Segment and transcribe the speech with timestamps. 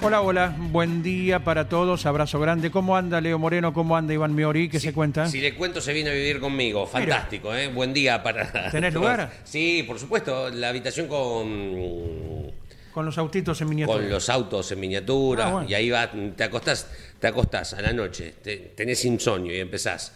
[0.00, 2.70] Hola, hola, buen día para todos, abrazo grande.
[2.70, 3.72] ¿Cómo anda Leo Moreno?
[3.72, 4.68] ¿Cómo anda Iván Miori?
[4.68, 5.26] ¿Qué se cuenta?
[5.26, 6.86] Si le cuento, se viene a vivir conmigo.
[6.86, 7.66] Fantástico, ¿eh?
[7.68, 8.70] Buen día para.
[8.70, 9.30] ¿Tenés lugar?
[9.44, 10.50] Sí, por supuesto.
[10.50, 12.52] La habitación con.
[12.94, 13.98] Con los autitos en miniatura.
[13.98, 15.48] Con los autos en miniatura.
[15.48, 15.68] Ah, bueno.
[15.68, 16.88] Y ahí va, te acostás,
[17.18, 20.12] te acostás a la noche, te- tenés insomnio y empezás.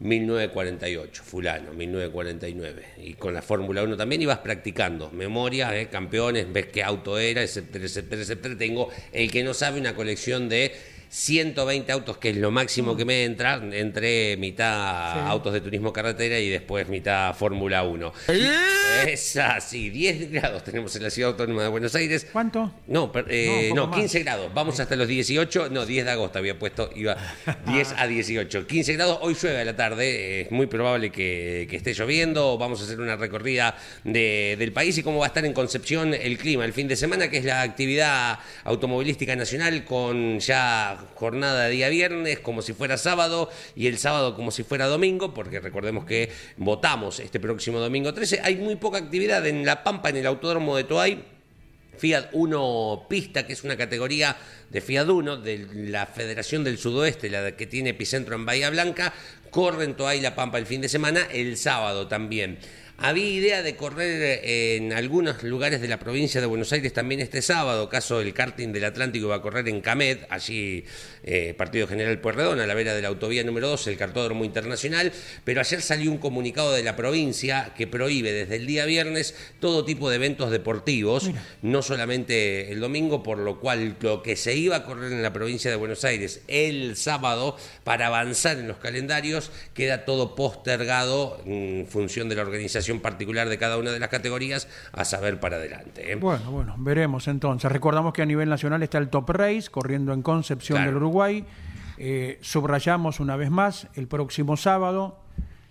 [0.00, 2.84] 1948, fulano, 1949.
[2.98, 5.10] Y con la Fórmula 1 también ibas practicando.
[5.10, 8.56] Memoria, eh, campeones, ves qué auto era, etcétera, etcétera, etcétera.
[8.56, 10.72] Tengo, el que no sabe, una colección de
[11.10, 15.20] 120 autos, que es lo máximo que me entra, entre mitad Sí.
[15.26, 18.12] autos de turismo carretera y después mitad Fórmula 1.
[19.06, 22.26] Es así, 10 grados tenemos en la Ciudad Autónoma de Buenos Aires.
[22.32, 22.72] ¿Cuánto?
[22.88, 24.00] No, eh, No, un no, poco más.
[24.00, 24.50] 15 grados.
[24.54, 25.68] Vamos hasta los 18.
[25.70, 26.90] No, 10 de agosto había puesto.
[26.94, 27.16] Iba
[27.66, 28.66] 10 a 18.
[28.66, 29.18] 15 grados.
[29.22, 30.42] Hoy llueve a la tarde.
[30.42, 32.58] Es muy probable que, que esté lloviendo.
[32.58, 36.12] Vamos a hacer una recorrida de- del país y cómo va a estar en Concepción
[36.14, 41.64] el clima el fin de semana, que es la actividad automovilística nacional con ya jornada
[41.64, 45.60] de día viernes como si fuera sábado y el sábado como si fuera domingo, porque
[45.60, 48.40] recordemos que votamos este próximo domingo 13.
[48.42, 51.24] Hay muy poca actividad en La Pampa, en el Autódromo de Toay.
[51.98, 54.36] Fiat 1 Pista, que es una categoría
[54.70, 59.12] de Fiat 1 de la Federación del Sudoeste, la que tiene epicentro en Bahía Blanca,
[59.50, 62.58] corre en Toay La Pampa el fin de semana, el sábado también.
[63.00, 67.42] Había idea de correr en algunos lugares de la provincia de Buenos Aires también este
[67.42, 70.84] sábado, caso el karting del Atlántico va a correr en Camet, allí
[71.22, 75.12] eh, Partido General Pueyrredón, a la vera de la autovía número 12, el cartódromo internacional,
[75.44, 79.84] pero ayer salió un comunicado de la provincia que prohíbe desde el día viernes todo
[79.84, 81.30] tipo de eventos deportivos,
[81.62, 85.32] no solamente el domingo, por lo cual lo que se iba a correr en la
[85.32, 91.86] provincia de Buenos Aires el sábado para avanzar en los calendarios queda todo postergado en
[91.88, 96.12] función de la organización particular de cada una de las categorías a saber para adelante.
[96.12, 96.16] ¿eh?
[96.16, 97.70] Bueno, bueno, veremos entonces.
[97.70, 100.90] Recordamos que a nivel nacional está el Top Race corriendo en Concepción Claro.
[100.92, 101.44] del Uruguay.
[101.98, 105.20] Eh, subrayamos una vez más, el próximo sábado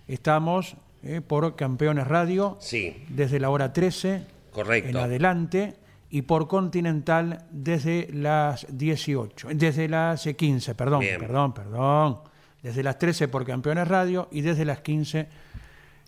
[0.06, 4.88] estamos eh, por Campeones Radio Sí, desde la hora 13 correcto.
[4.90, 5.76] en adelante
[6.10, 11.18] y por Continental desde las 18, desde las eh, 15, perdón, Bien.
[11.20, 12.18] perdón, perdón,
[12.62, 15.28] desde las 13 por Campeones Radio y desde las 15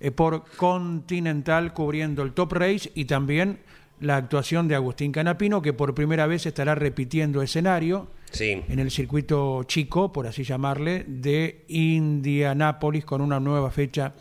[0.01, 3.59] eh, por Continental cubriendo el Top Race y también
[4.01, 8.63] la actuación de Agustín Canapino que por primera vez estará repitiendo escenario Sí.
[8.69, 14.15] en el circuito chico, por así llamarle, de Indianápolis con una nueva fecha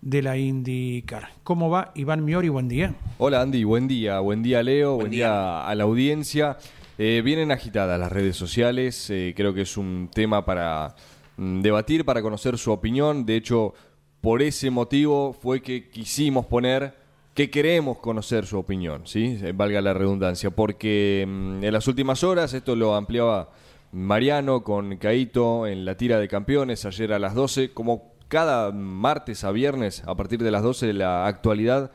[0.00, 1.28] de la IndyCar.
[1.42, 2.48] ¿Cómo va Iván Miori?
[2.48, 2.94] Buen día.
[3.18, 5.26] Hola Andy, buen día, buen día Leo, buen, día.
[5.28, 5.66] día.
[5.66, 6.56] a la audiencia.
[6.98, 10.94] Eh, vienen agitadas las redes sociales, eh, creo que es un tema para
[11.36, 13.24] mm, debatir, para conocer su opinión.
[13.26, 13.74] De hecho,
[14.22, 16.94] por ese motivo fue que quisimos poner
[17.34, 19.38] que queremos conocer su opinión, ¿sí?
[19.42, 23.50] Eh, valga la redundancia, porque mm, en las últimas horas, esto lo ampliaba
[23.90, 29.44] Mariano con Caito en la tira de campeones ayer a las 12, como cada martes
[29.44, 31.90] a viernes a partir de las 12 de la actualidad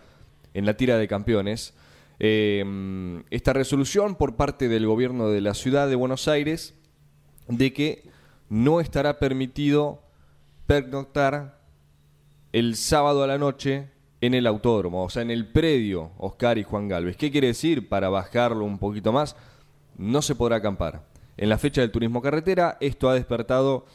[0.54, 1.74] en la tira de campeones.
[2.20, 6.74] eh, esta resolución por parte del gobierno de la ciudad de Buenos Aires
[7.48, 8.10] de que
[8.50, 10.02] no estará permitido
[10.66, 11.57] pernoctar
[12.58, 16.64] el sábado a la noche en el autódromo, o sea, en el predio Oscar y
[16.64, 17.16] Juan Galvez.
[17.16, 17.88] ¿Qué quiere decir?
[17.88, 19.36] Para bajarlo un poquito más,
[19.96, 21.04] no se podrá acampar.
[21.38, 23.86] En la fecha del turismo carretera, esto ha despertado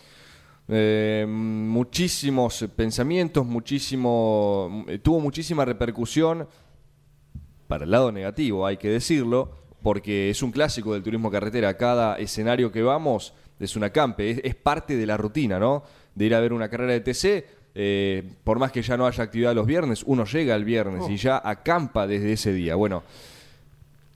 [0.69, 6.47] eh, muchísimos pensamientos, muchísimo, eh, tuvo muchísima repercusión
[7.67, 9.51] para el lado negativo, hay que decirlo,
[9.83, 11.77] porque es un clásico del turismo carretera.
[11.77, 15.83] Cada escenario que vamos es un acampe, es, es parte de la rutina, ¿no?
[16.15, 19.25] De ir a ver una carrera de TC, eh, por más que ya no haya
[19.25, 22.75] actividad los viernes, uno llega el viernes y ya acampa desde ese día.
[22.75, 23.03] Bueno,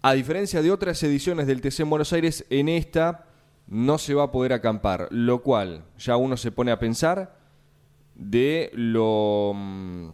[0.02, 3.26] a diferencia de otras ediciones del TC en Buenos Aires, en esta
[3.66, 7.36] no se va a poder acampar, lo cual ya uno se pone a pensar
[8.14, 10.08] de lo mm,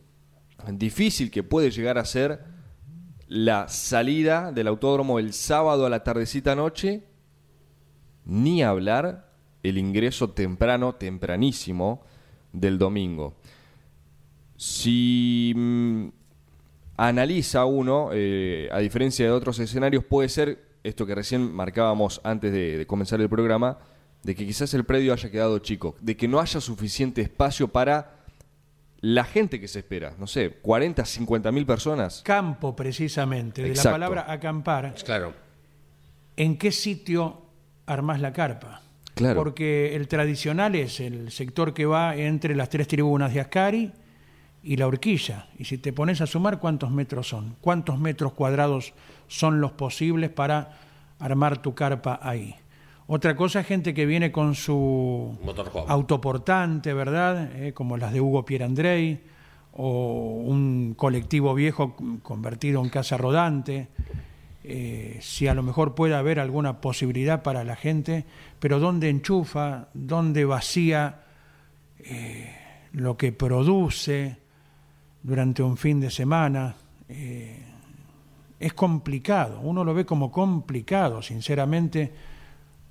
[0.73, 2.44] difícil que puede llegar a ser
[3.29, 7.05] la salida del autódromo el sábado a la tardecita noche,
[8.25, 12.03] ni hablar el ingreso temprano, tempranísimo
[12.53, 13.35] del domingo.
[14.57, 16.09] Si mm,
[16.97, 22.53] analiza uno, eh, a diferencia de otros escenarios, puede ser esto que recién marcábamos antes
[22.53, 23.79] de, de comenzar el programa,
[24.23, 28.23] de que quizás el predio haya quedado chico, de que no haya suficiente espacio para
[29.03, 32.23] la gente que se espera, no sé, 40, 50 mil personas.
[32.23, 34.95] Campo, precisamente, de la palabra acampar.
[35.05, 35.35] Claro.
[36.37, 37.43] ¿En qué sitio
[37.85, 38.81] armás la carpa?
[39.14, 39.41] Claro.
[39.41, 43.93] Porque el tradicional es el sector que va entre las tres tribunas de Ascari
[44.62, 45.49] y la horquilla.
[45.59, 47.56] Y si te pones a sumar, ¿cuántos metros son?
[47.61, 48.94] ¿Cuántos metros cuadrados
[49.29, 50.79] son los posibles para
[51.19, 52.55] armar tu carpa ahí?
[53.06, 55.85] Otra cosa es gente que viene con su Motorhome.
[55.88, 57.50] autoportante, ¿verdad?
[57.56, 59.20] Eh, como las de Hugo Pierandrei,
[59.75, 63.88] o un colectivo viejo convertido en casa rodante.
[64.64, 68.25] Eh, si a lo mejor puede haber alguna posibilidad para la gente,
[68.61, 71.23] pero dónde enchufa, dónde vacía
[71.99, 72.55] eh,
[72.93, 74.37] lo que produce
[75.23, 76.76] durante un fin de semana.
[77.09, 77.69] eh,
[78.62, 82.12] es complicado, uno lo ve como complicado, sinceramente,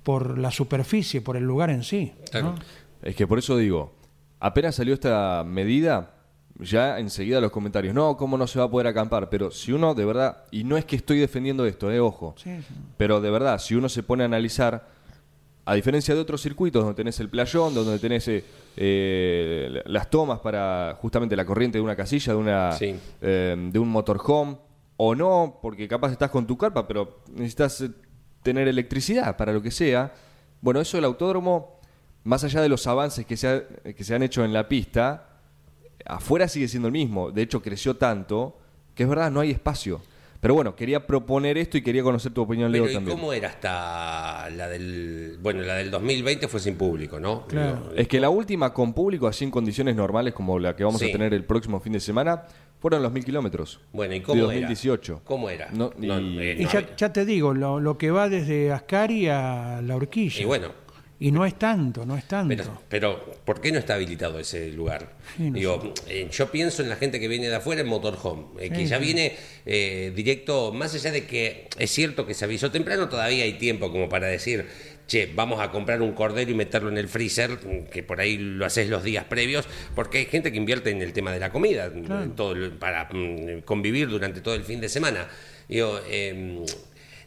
[0.02, 2.12] por la superficie, por el lugar en sí.
[3.00, 3.94] Es que por eso digo,
[4.38, 6.14] apenas salió esta medida,
[6.62, 9.28] ya enseguida los comentarios, no, ¿cómo no se va a poder acampar?
[9.28, 12.50] Pero si uno de verdad, y no es que estoy defendiendo esto, eh, ojo, Sí,
[12.60, 12.74] sí.
[12.96, 14.88] pero de verdad, si uno se pone a analizar,
[15.64, 18.44] a diferencia de otros circuitos donde tenés el playón, donde tenés eh,
[18.76, 22.96] eh, las tomas para justamente la corriente de una casilla, de, una, Sí.
[23.20, 24.56] eh, de un motorhome,
[24.96, 27.84] o no, porque capaz estás con tu carpa, pero necesitas
[28.42, 30.12] tener electricidad para lo que sea.
[30.60, 31.80] Bueno, eso del autódromo,
[32.24, 33.64] más allá de los avances que se, ha-
[33.94, 35.31] que se han hecho en la pista,
[36.06, 37.30] afuera sigue siendo el mismo.
[37.30, 38.58] De hecho, creció tanto
[38.94, 40.00] que es verdad, no hay espacio.
[40.40, 43.16] Pero bueno, quería proponer esto y quería conocer tu opinión, Leo, Pero ¿y también.
[43.16, 45.38] cómo era hasta la del...
[45.40, 47.46] Bueno, la del 2020 fue sin público, ¿no?
[47.46, 47.92] Claro.
[47.96, 51.08] Es que la última con público, así en condiciones normales como la que vamos Sí.
[51.08, 52.42] a tener el próximo fin de semana,
[52.80, 53.80] fueron los mil kilómetros.
[53.92, 54.46] Bueno, ¿y de cómo era?
[54.62, 55.20] 2018.
[55.24, 55.68] ¿Cómo era?
[55.70, 59.28] No, No, y- eh, Y ya, ya te digo, lo, lo que va desde Ascari
[59.28, 60.42] a la horquilla.
[60.42, 60.70] Y bueno,
[61.22, 62.52] Y no es tanto, no es tanto.
[62.52, 65.12] Pero, pero, ¿por qué no está habilitado ese lugar?
[65.36, 68.46] Sí, no Digo, eh, yo pienso en la gente que viene de afuera en motorhome,
[68.58, 69.04] eh, que ya sí.
[69.04, 73.52] viene eh, directo, más allá de que es cierto que se avisó temprano, todavía hay
[73.52, 74.66] tiempo como para decir,
[75.06, 78.36] che, vamos a comprar un cordero y meterlo en el freezer, mm, que por ahí
[78.36, 81.52] lo haces los días previos, porque hay gente que invierte en el tema de la
[81.52, 82.32] comida, Claro.
[82.32, 85.28] todo para mm, convivir durante todo el fin de semana.
[85.68, 86.64] Digo, eh,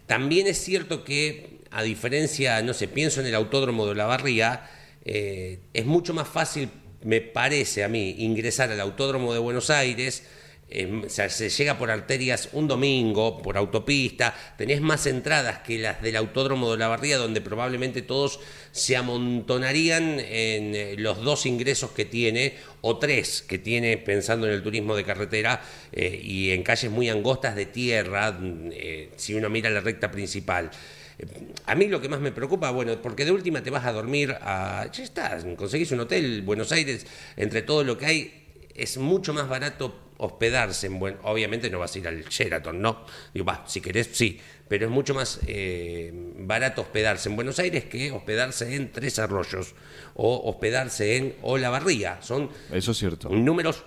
[0.05, 4.63] también es cierto que, a diferencia, no sé, pienso en el autódromo de la Barría,
[5.03, 6.69] eh, es mucho más fácil,
[7.03, 10.23] me parece a mí, ingresar al autódromo de Buenos Aires.
[11.09, 16.15] sea, se llega por arterias un domingo, por autopista, tenés más entradas que las del
[16.15, 18.39] autódromo de la Barría, donde probablemente todos
[18.71, 24.53] se amontonarían en eh, los dos ingresos que tiene, o tres que tiene, pensando en
[24.53, 25.61] el turismo de carretera,
[25.91, 28.39] eh, y en calles muy angostas de tierra,
[28.71, 30.71] eh, si uno mira la recta principal.
[31.19, 31.25] Eh,
[31.65, 34.35] A mí lo que más me preocupa, bueno, porque de última te vas a dormir
[34.41, 34.87] a...
[34.91, 37.05] Ya estás, conseguís un hotel, Buenos Aires,
[37.37, 41.17] entre todo lo que hay, es mucho más barato hospedarse en buen...
[41.23, 43.05] Obviamente no vas a ir al Sheraton, ¿no?
[43.33, 47.85] Digo, va, si querés, sí, pero es mucho más eh, barato hospedarse en Buenos Aires
[47.85, 49.75] que hospedarse en Tres Arroyos
[50.15, 52.21] o hospedarse en Olavarría.
[52.21, 53.29] Son Eso es cierto.
[53.29, 53.83] números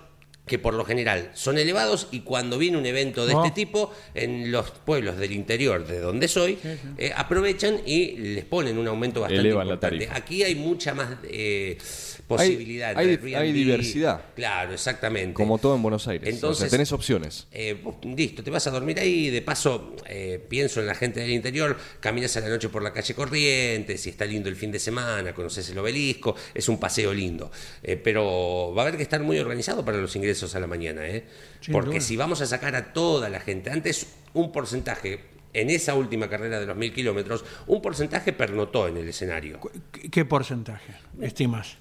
[0.49, 3.45] que por lo general son elevados y cuando viene un evento de Oh.
[3.45, 6.59] este tipo en los pueblos del interior de donde soy
[6.97, 10.07] eh, aprovechan y les ponen un aumento bastante Elevan la importante.
[10.07, 10.17] tarifa.
[10.19, 11.78] Aquí hay mucha más eh,
[12.26, 12.97] posibilidad.
[12.97, 13.55] hay- hay Airbnb.
[13.55, 14.23] diversidad.
[14.35, 15.35] Claro, exactamente.
[15.35, 16.28] Como todo en Buenos Aires.
[16.28, 17.47] Entonces- o sea, tenés opciones.
[17.52, 21.21] Eh, vos, listo, te vas a dormir ahí, de paso eh, pienso en la gente
[21.21, 24.73] del interior, caminas a la noche por la calle Corrientes, si está lindo el fin
[24.73, 27.50] de semana, conoces el obelisco, es un paseo lindo,
[27.83, 31.07] Eh, pero va a haber que estar muy organizado para los ingresos a la mañana,
[31.07, 31.26] ¿eh?
[31.61, 32.00] Sin porque duda.
[32.00, 36.61] si vamos a sacar a toda la gente, antes un porcentaje, en esa última carrera
[36.61, 39.59] de los mil kilómetros, un porcentaje pernotó en el escenario,
[39.92, 41.78] ¿Qué, qué porcentaje estimas?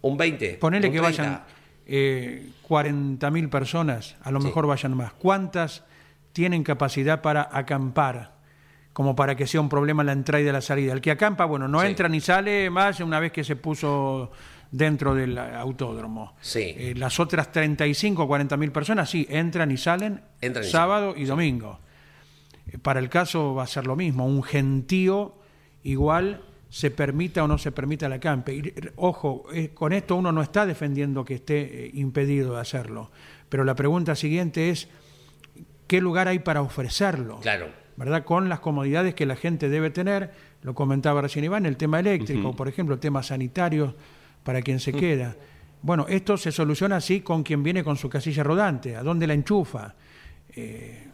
[0.00, 0.54] un 20.
[0.60, 1.22] Ponele un que 30.
[1.22, 1.44] vayan
[1.86, 4.46] eh, 40.000 personas, a lo Sí.
[4.46, 5.12] mejor vayan más.
[5.14, 5.84] ¿Cuántas
[6.32, 8.36] tienen capacidad para acampar?
[8.92, 10.92] Como para que sea un problema la entrada y la salida.
[10.92, 11.86] El que acampa, bueno, no Sí.
[11.86, 14.30] entra ni sale más una vez que se puso
[14.70, 16.34] dentro del autódromo.
[16.40, 16.74] Sí.
[16.76, 21.14] Eh, las otras 35 o 40 mil personas, sí, entran y salen Entran y sábado
[21.16, 21.78] y domingo.
[22.66, 25.34] Eh, Para el caso va a ser lo mismo, un gentío
[25.82, 28.54] igual se permita o no se permita el acampe.
[28.54, 32.60] Y, eh, ojo, eh, con esto uno no está defendiendo que esté eh, impedido de
[32.60, 33.10] hacerlo,
[33.48, 34.88] Pero la pregunta siguiente es,
[35.86, 37.40] ¿qué lugar hay para ofrecerlo?
[37.40, 37.68] Claro.
[37.96, 38.24] ¿Verdad?
[38.24, 40.32] Con las comodidades que la gente debe tener,
[40.62, 43.94] lo comentaba recién Iván, el tema eléctrico, por ejemplo, el tema sanitario
[44.48, 45.36] para quien se queda.
[45.82, 49.34] Bueno, esto se soluciona así con quien viene con su casilla rodante, a dónde la
[49.34, 49.94] enchufa.
[50.56, 51.06] Eh,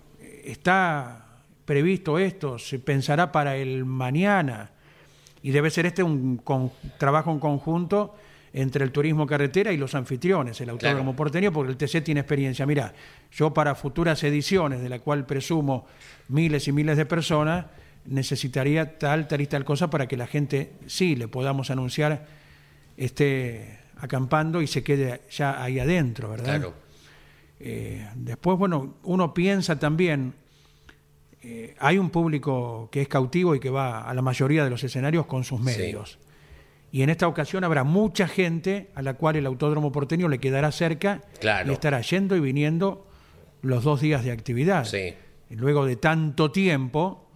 [0.44, 4.70] está previsto esto, se pensará para el mañana
[5.42, 6.40] y debe ser este un
[6.96, 8.14] trabajo en conjunto
[8.52, 12.64] entre el turismo carretera y los anfitriones, el autódromo porteño, porque el TC tiene experiencia.
[12.66, 12.94] Mira,
[13.32, 15.86] yo para futuras ediciones, de la cual presumo
[16.28, 17.66] miles y miles de personas,
[18.04, 22.43] necesitaría tal, tal y tal cosa para que la gente sí le podamos anunciar
[22.96, 26.44] esté acampando y se quede ya ahí adentro, ¿verdad?
[26.58, 26.74] Claro.
[27.60, 30.34] Eh, después, bueno, uno piensa también,
[31.42, 34.82] eh, hay un público que es cautivo y que va a la mayoría de los
[34.84, 36.18] escenarios con sus medios.
[36.92, 40.70] Y en esta ocasión habrá mucha gente a la cual el autódromo porteño le quedará
[40.70, 41.70] cerca Claro.
[41.70, 43.06] y estará yendo y viniendo
[43.62, 44.84] los dos días de actividad.
[44.84, 45.14] Sí.
[45.50, 47.28] Luego de tanto tiempo,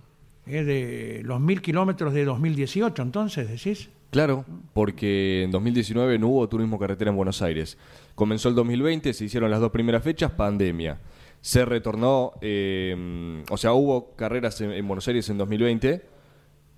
[0.46, 3.88] eh, de los mil kilómetros de 2018, entonces, decís.
[4.10, 7.76] Claro, porque en 2019 no hubo turismo carretera en Buenos Aires.
[8.14, 10.98] Comenzó el 2020, se hicieron las dos primeras fechas, pandemia.
[11.42, 16.02] Se retornó, eh, o sea, hubo carreras en, en Buenos Aires en 2020,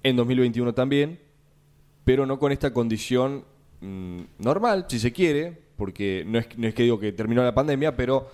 [0.02, 1.20] en 2021 también,
[2.04, 3.44] pero no con esta condición
[3.80, 7.54] mm, normal, si se quiere, porque no es, no es que digo que terminó la
[7.54, 8.28] pandemia, pero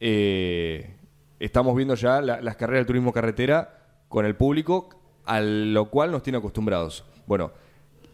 [0.00, 0.94] eh,
[1.38, 3.78] estamos viendo ya la- las carreras de turismo carretera
[4.08, 4.88] con el público,
[5.26, 7.04] a lo cual nos tiene acostumbrados.
[7.26, 7.52] Bueno,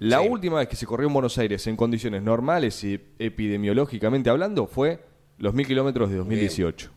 [0.00, 0.28] la Sí.
[0.28, 5.04] última vez que se corrió en Buenos Aires en condiciones normales y epidemiológicamente hablando fue
[5.38, 6.90] los mil kilómetros de 2018.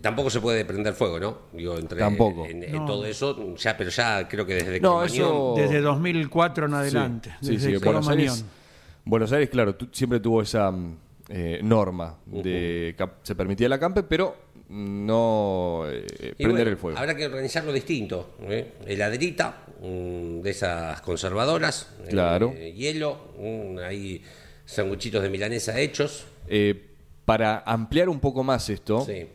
[0.00, 1.38] Tampoco se puede prender fuego, ¿no?
[1.52, 2.46] Digo, entre, Tampoco.
[2.46, 2.84] En, en No.
[2.86, 7.30] todo eso, ya, pero ya creo que desde No, eso- Desde 2004 en adelante.
[7.40, 8.08] Sí, desde sí, el Buenos.
[8.08, 8.44] Aires,
[9.04, 10.96] Buenos Aires, claro, tu- siempre tuvo esa mm,
[11.30, 14.36] eh, norma de se permitía el acampe, pero
[14.68, 16.98] no eh, prender bueno, el fuego.
[16.98, 18.36] Habrá que organizarlo distinto.
[18.42, 18.74] ¿eh?
[18.86, 21.88] Heladerita, de esas conservadoras.
[22.04, 22.52] eh, Claro.
[22.54, 24.22] hielo, mm, ahí
[24.64, 26.26] sanguchitos de milanesa hechos.
[26.48, 26.84] Eh,
[27.24, 29.26] para ampliar un poco más esto, Sí.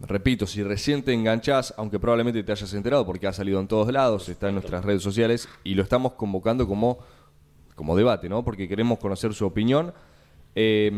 [0.00, 3.92] repito, si recién te enganchás, aunque probablemente te hayas enterado porque ha salido en todos
[3.92, 6.98] lados, está en nuestras redes sociales y lo estamos convocando como,
[7.74, 8.44] como debate, ¿no?
[8.44, 9.92] Porque queremos conocer su opinión.
[10.56, 10.90] Eh,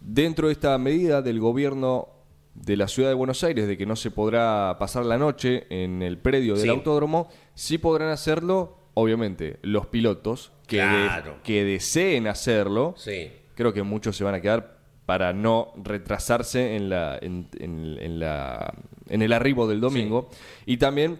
[0.00, 2.08] dentro de esta medida del gobierno
[2.54, 6.02] de la ciudad de Buenos Aires de que no se podrá pasar la noche en
[6.02, 6.68] el predio del Sí.
[6.68, 12.94] autódromo, sí podrán hacerlo, obviamente, los pilotos que, de- que deseen hacerlo.
[12.96, 13.30] Sí.
[13.54, 18.20] Creo que muchos se van a quedar para no retrasarse en, la, en, en- en
[18.20, 18.72] la,
[19.08, 20.30] en el arribo del domingo.
[20.66, 21.18] Y también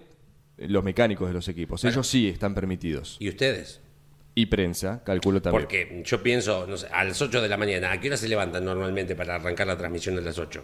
[0.58, 1.82] los mecánicos de los equipos.
[1.82, 1.94] Bueno.
[1.94, 3.16] Ellos sí están permitidos.
[3.18, 3.80] ¿Y ustedes?
[4.34, 5.62] Y prensa, calculo también.
[5.64, 8.28] Porque yo pienso, no sé, a las 8 de la mañana, ¿a qué hora se
[8.28, 10.62] levantan normalmente para arrancar la transmisión a las 8?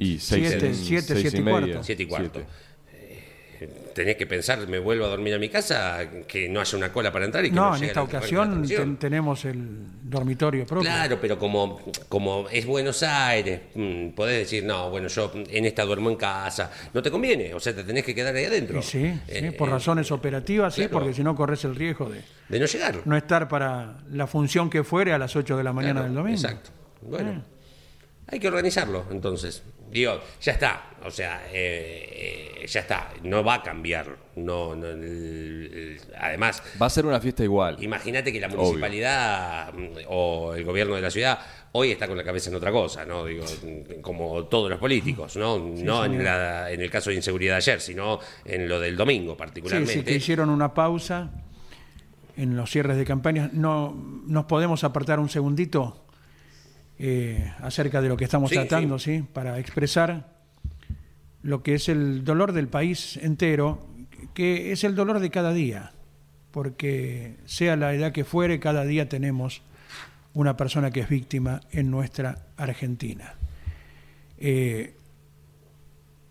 [0.00, 1.84] Y seis, Siete, en- siete, seis siete y media, cuarto.
[1.84, 2.30] Siete y cuarto.
[2.40, 2.70] siete.
[3.94, 7.12] Tenés que pensar, me vuelvo a dormir a mi casa, que no haya una cola
[7.12, 9.68] para entrar y que No, no, en esta ocasión ten- tenemos el
[10.02, 10.88] dormitorio propio.
[10.88, 11.78] Claro, pero como,
[12.08, 16.70] como es Buenos Aires, mm, podés decir, no, bueno, yo en esta duermo en casa.
[16.94, 18.78] No te conviene, o sea, te tenés que quedar ahí adentro.
[18.78, 22.08] Y sí, sí, Eh, por eh, razones operativas, sí, porque si no corres el riesgo
[22.08, 23.02] de De no llegar.
[23.04, 26.14] no estar para la función que fuere a las 8 de la mañana Claro, del
[26.14, 26.36] domingo.
[26.40, 26.70] Exacto.
[27.02, 27.40] Bueno, Eh.
[28.30, 29.62] Hay que organizarlo, entonces.
[29.90, 34.16] Digo, ya está, o sea, eh, eh, ya está, no va a cambiar.
[34.36, 35.00] No, no, el-
[35.74, 37.76] el- además, Va a ser una fiesta igual.
[37.82, 41.40] Imagínate que la municipalidad mm, o el gobierno de la ciudad
[41.72, 43.24] hoy está con la cabeza en otra cosa, ¿no?
[43.24, 43.44] Digo,
[44.00, 45.58] como todos los políticos, ¿no?
[45.58, 49.32] no en, la- en el caso de inseguridad de ayer, sino en lo del domingo
[49.32, 49.92] Sí, particularmente.
[49.92, 51.30] sí, que hicieron una pausa
[52.36, 53.50] en los cierres de campaña.
[53.52, 53.92] No,
[54.26, 56.06] ¿Nos podemos apartar un segundito
[57.02, 59.24] eh, acerca de lo que estamos Sí, tratando, sí.
[59.32, 60.36] Para expresar
[61.42, 63.88] lo que es el dolor del país entero,
[64.34, 65.92] que es el dolor de cada día,
[66.50, 69.62] porque sea la edad que fuere, cada día tenemos
[70.34, 73.32] una persona que es víctima en nuestra Argentina.
[74.36, 74.94] Eh,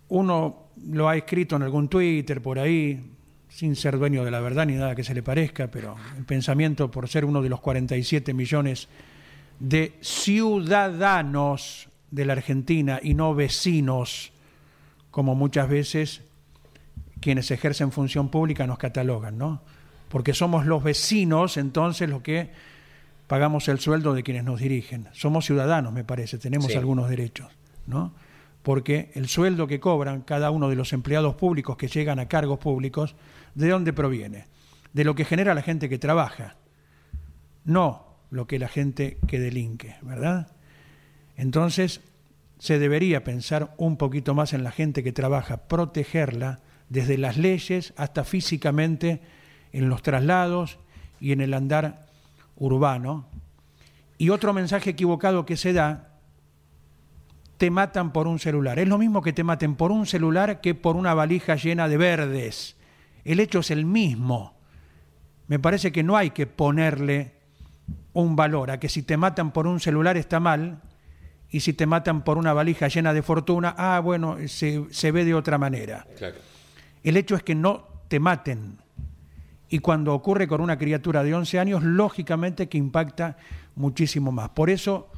[0.10, 3.12] uno lo ha escrito en algún Twitter por ahí,
[3.50, 6.92] sin ser dueño de la verdad ni nada que se le parezca, pero el pensamiento
[6.92, 8.88] por ser uno de los 47 millones
[9.60, 14.32] de ciudadanos de la Argentina y no vecinos,
[15.12, 16.22] como muchas veces
[17.20, 19.62] quienes ejercen función pública nos catalogan, ¿no?
[20.08, 22.50] Porque somos los vecinos, entonces, los que
[23.28, 25.08] pagamos el sueldo de quienes nos dirigen.
[25.12, 26.78] Somos ciudadanos, me parece, tenemos Sí.
[26.78, 27.52] algunos derechos,
[27.86, 28.14] ¿no?
[28.64, 32.60] Porque el sueldo que cobran cada uno de los empleados públicos que llegan a cargos
[32.60, 33.16] públicos,
[33.54, 34.46] ¿de dónde proviene?
[34.94, 36.56] De lo que genera la gente que trabaja,
[37.66, 40.52] no lo que la gente que delinque, ¿verdad?
[41.36, 42.02] Entonces,
[42.60, 46.60] se debería pensar un poquito más en la gente que trabaja, protegerla
[46.90, 49.22] desde las leyes hasta físicamente
[49.72, 50.80] en los traslados
[51.20, 52.08] y en el andar
[52.58, 53.28] urbano.
[54.18, 56.20] Y otro mensaje equivocado que se da,
[57.58, 58.80] te matan por un celular.
[58.80, 61.98] Es lo mismo que te maten por un celular que por una valija llena de
[61.98, 62.76] verdes.
[63.24, 64.58] El hecho es el mismo.
[65.48, 67.39] Me parece que no hay que ponerle
[68.14, 70.82] un valor a que si te matan por un celular está mal
[71.50, 75.26] y si te matan por una valija llena de fortuna, ah, bueno, se, se ve
[75.26, 76.06] de otra manera.
[76.18, 76.38] Claro.
[77.04, 78.78] El hecho es que no te maten.
[79.70, 83.38] Y cuando ocurre con una criatura de 11 años, lógicamente que impacta
[83.76, 84.50] muchísimo más.
[84.50, 85.10] Por eso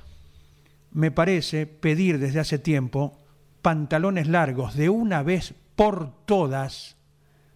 [0.91, 3.17] me parece pedir desde hace tiempo
[3.61, 6.97] pantalones largos de una vez por todas,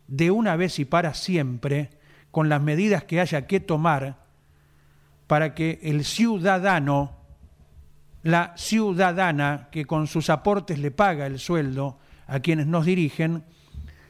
[0.07, 1.89] de una vez y para siempre,
[2.31, 4.24] con las medidas que haya que tomar
[5.27, 7.15] para que el ciudadano,
[8.23, 13.43] la ciudadana que con sus aportes le paga el sueldo a quienes nos dirigen,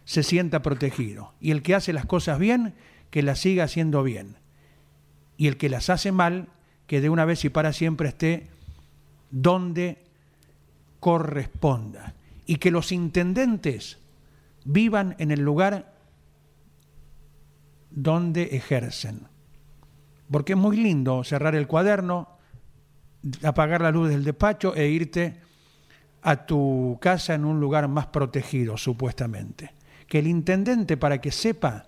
[0.04, 1.34] se sienta protegido.
[1.40, 2.76] Y el que hace las cosas bien,
[3.10, 4.38] que las siga haciendo bien.
[5.38, 6.48] Y el que las hace mal,
[6.88, 8.48] que de una vez y para siempre esté
[9.32, 10.04] donde
[11.00, 12.14] corresponda.
[12.46, 13.98] Y que los intendentes
[14.64, 15.94] vivan en el lugar
[17.90, 19.28] donde ejercen.
[20.30, 22.38] Porque es muy lindo cerrar el cuaderno,
[23.44, 25.40] apagar la luz del despacho e irte
[26.22, 29.74] a tu casa en un lugar más protegido, supuestamente.
[30.08, 31.86] Que el intendente, para que sepa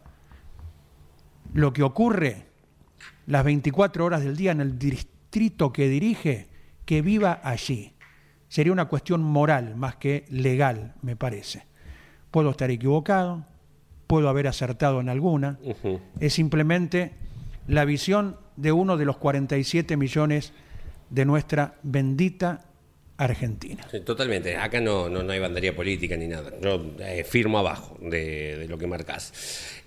[1.54, 2.46] lo que ocurre
[3.26, 6.48] las 24 horas del día en el distrito que dirige,
[6.86, 7.94] que viva allí.
[8.48, 11.66] Sería una cuestión moral más que legal, me parece.
[12.32, 13.46] Puedo estar equivocado,
[14.08, 15.60] puedo haber acertado en alguna.
[16.20, 17.14] Es simplemente
[17.68, 20.54] la visión de uno de los 47 millones
[21.10, 22.66] de nuestra bendita
[23.18, 23.88] Argentina.
[23.90, 24.56] Sí, totalmente.
[24.56, 26.54] Acá no, no, no, hay bandería política ni nada.
[26.62, 29.34] Yo eh, firmo abajo de, lo que marcas.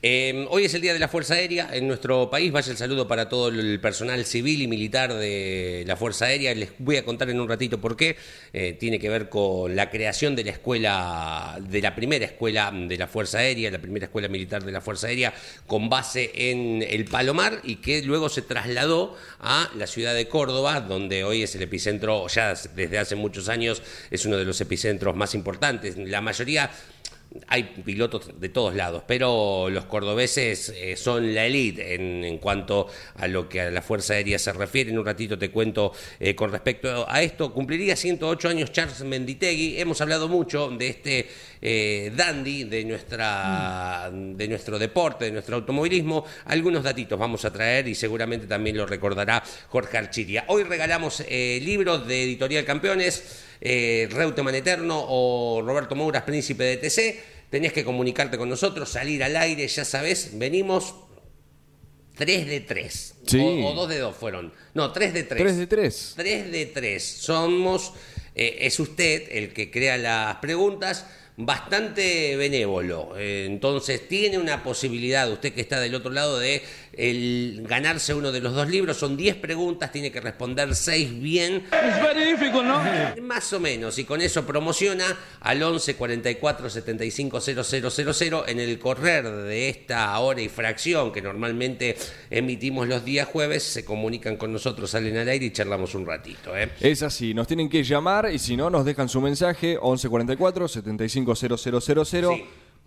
[0.02, 2.50] Eh, hoy es el Día de la Fuerza Aérea en nuestro país.
[2.50, 6.52] Vaya el saludo para todo el personal civil y militar de la Fuerza Aérea.
[6.54, 8.16] Les voy a contar en un ratito por qué.
[8.52, 12.96] Eh, tiene que ver con la creación de la escuela, de la primera escuela de
[12.98, 15.32] la Fuerza Aérea, la primera escuela militar de la Fuerza Aérea,
[15.68, 20.80] con base en el Palomar y que luego se trasladó a la ciudad de Córdoba,
[20.80, 25.14] donde hoy es el epicentro, ya desde hace muchos años es uno de los epicentros
[25.14, 25.96] más importantes.
[25.96, 26.70] La mayoría
[27.46, 32.88] hay pilotos de todos lados, pero los cordobeses eh, son la élite en, en, cuanto
[33.14, 34.90] a lo que a la Fuerza Aérea se refiere.
[34.90, 37.52] En un ratito te cuento eh, con respecto a esto.
[37.52, 39.80] Cumpliría 108 años Charles Menditegui.
[39.80, 41.28] Hemos hablado mucho de este
[41.62, 44.36] eh, dandy de, nuestra, mm.
[44.36, 46.24] de nuestro deporte, de nuestro automovilismo.
[46.46, 50.44] Algunos datitos vamos a traer y seguramente también lo recordará Jorge Archiria.
[50.48, 56.76] Hoy regalamos eh, libros de Editorial Campeones eh, Reutemann Eterno o Roberto Mouras, Príncipe de
[56.76, 57.20] TC.
[57.50, 60.94] Tenías que comunicarte con nosotros, salir al aire, ya sabes, venimos
[62.16, 63.14] 3 de 3.
[63.26, 63.38] Sí.
[63.38, 64.52] O, o 2 de 2 fueron.
[64.74, 65.42] No, 3 de 3.
[65.42, 66.12] 3 de 3.
[66.16, 67.02] 3 de 3.
[67.02, 67.92] Somos,
[68.34, 71.06] eh, es usted el que crea las preguntas
[71.44, 73.14] bastante benévolo.
[73.16, 78.32] Eh, entonces tiene una posibilidad, usted que está del otro lado, de el ganarse uno
[78.32, 78.96] de los dos libros.
[78.96, 81.64] Son 10 preguntas, tiene que responder 6 bien.
[81.72, 82.82] Es very difficult, ¿no?
[83.22, 85.04] Más o menos, y con eso promociona
[85.40, 91.96] al 11 44 75 000 en el correr de esta hora y fracción que normalmente
[92.30, 93.62] emitimos los días jueves.
[93.62, 96.56] Se comunican con nosotros, salen al aire y charlamos un ratito.
[96.56, 96.70] ¿eh?
[96.80, 100.68] Es así, nos tienen que llamar y si no, nos dejan su mensaje 11 44
[100.68, 102.44] 75 000 Sí.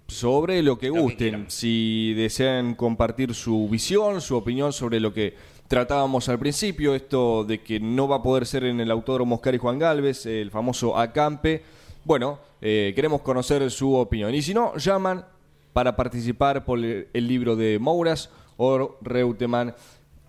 [0.08, 1.46] sobre lo que Lo que gusten.
[1.50, 5.34] si desean compartir su visión, su opinión sobre lo que
[5.68, 9.56] tratábamos al principio, esto de que no va a poder ser en el Autódromo Oscar
[9.56, 11.64] y Juan Galvez, el famoso Acampe.
[12.04, 14.36] Bueno, eh, queremos conocer su opinión.
[14.36, 15.26] Y si no, llaman
[15.72, 19.74] para participar por el el libro de Mouras o Reutemann,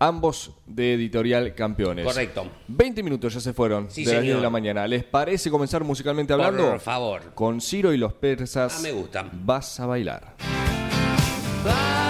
[0.07, 2.05] ambos de Editorial Campeones.
[2.05, 2.47] Correcto.
[2.69, 4.37] 20 minutos ya se fueron Sí, de las 10 señor.
[4.39, 4.87] de la mañana.
[4.87, 6.71] ¿Les parece comenzar musicalmente hablando?
[6.71, 7.23] Por favor.
[7.35, 8.77] Con Ciro y los persas.
[8.79, 9.29] Ah, me gusta.
[9.33, 10.35] Vas a bailar.
[11.65, 12.04] Vas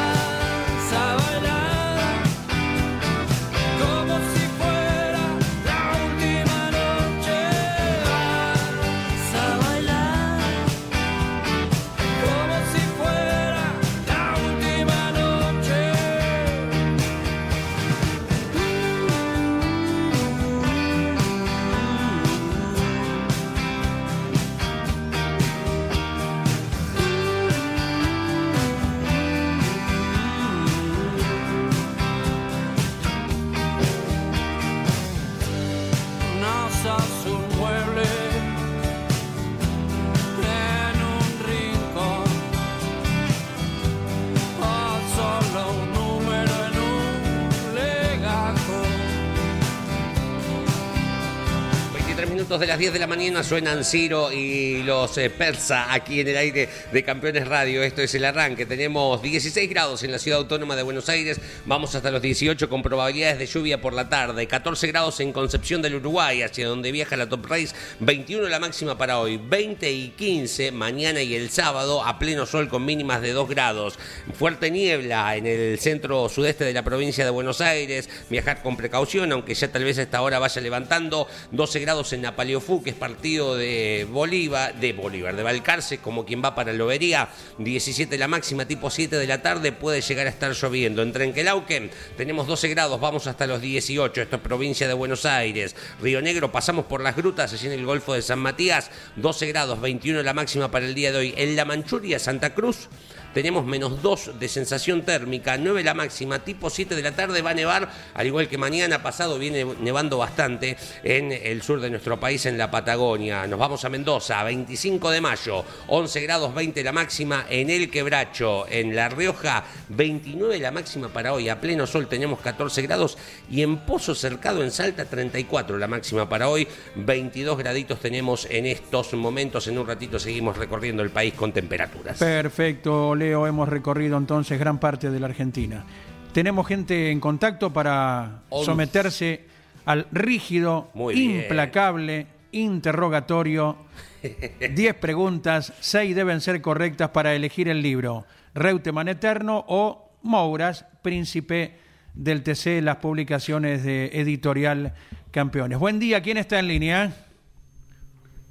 [52.74, 56.68] las 10 de la mañana suenan Ciro y los eh, Persa aquí en el aire
[56.90, 57.84] de Campeones Radio.
[57.84, 58.66] Esto es el arranque.
[58.66, 61.40] Tenemos 16 grados en la ciudad autónoma de Buenos Aires.
[61.66, 64.48] Vamos hasta los 18 con probabilidades de lluvia por la tarde.
[64.48, 67.76] 14 grados en Concepción del Uruguay, hacia donde viaja la Top Race.
[68.00, 69.36] 21 la máxima para hoy.
[69.36, 74.00] 20 y 15 mañana y el sábado a pleno sol con mínimas de 2 grados.
[74.36, 78.10] Fuerte niebla en el centro sudeste de la provincia de Buenos Aires.
[78.30, 81.28] Viajar con precaución, aunque ya tal vez a esta hora vaya levantando.
[81.52, 82.22] 12 grados en
[82.64, 87.28] Napaleofú, que es partido de Bolívar, de Bolívar, de Balcarce, como quien va para Lobería.
[87.58, 91.02] 17 la máxima, tipo 7 de la tarde, puede llegar a estar lloviendo.
[91.02, 94.22] En Trenquelauquen tenemos 12 grados, vamos hasta los 18.
[94.22, 95.76] Esto es provincia de Buenos Aires.
[96.00, 98.90] Río Negro, pasamos por las grutas, allí en el Golfo de San Matías.
[99.16, 101.34] 12 grados, 21 la máxima para el día de hoy.
[101.36, 102.88] En La Manchuria, Santa Cruz.
[103.34, 107.50] Tenemos menos 2 de sensación térmica, 9 la máxima, tipo 7 de la tarde va
[107.50, 112.20] a nevar, al igual que mañana pasado viene nevando bastante en el sur de nuestro
[112.20, 113.48] país, en la Patagonia.
[113.48, 118.68] Nos vamos a Mendoza, 25 de mayo, 11 grados 20 la máxima en El Quebracho,
[118.68, 123.18] en La Rioja, 29 la máxima para hoy, a pleno sol tenemos 14 grados
[123.50, 128.66] y en Pozo Cercado en Salta 34 la máxima para hoy, 22 graditos tenemos en
[128.66, 132.18] estos momentos, en un ratito seguimos recorriendo el país con temperaturas.
[132.18, 133.46] Perfecto, Leo.
[133.46, 135.84] Hemos recorrido entonces gran parte de la Argentina.
[136.32, 139.44] Tenemos gente en contacto para someterse
[139.84, 143.76] al rígido, Muy implacable interrogatorio.
[144.74, 148.24] Diez preguntas, seis deben ser correctas para elegir el libro.
[148.54, 151.76] Reutemann Eterno o Mouras, príncipe
[152.14, 154.94] del TC, las publicaciones de editorial
[155.30, 155.78] Campeones.
[155.78, 157.12] Buen día, ¿quién está en línea?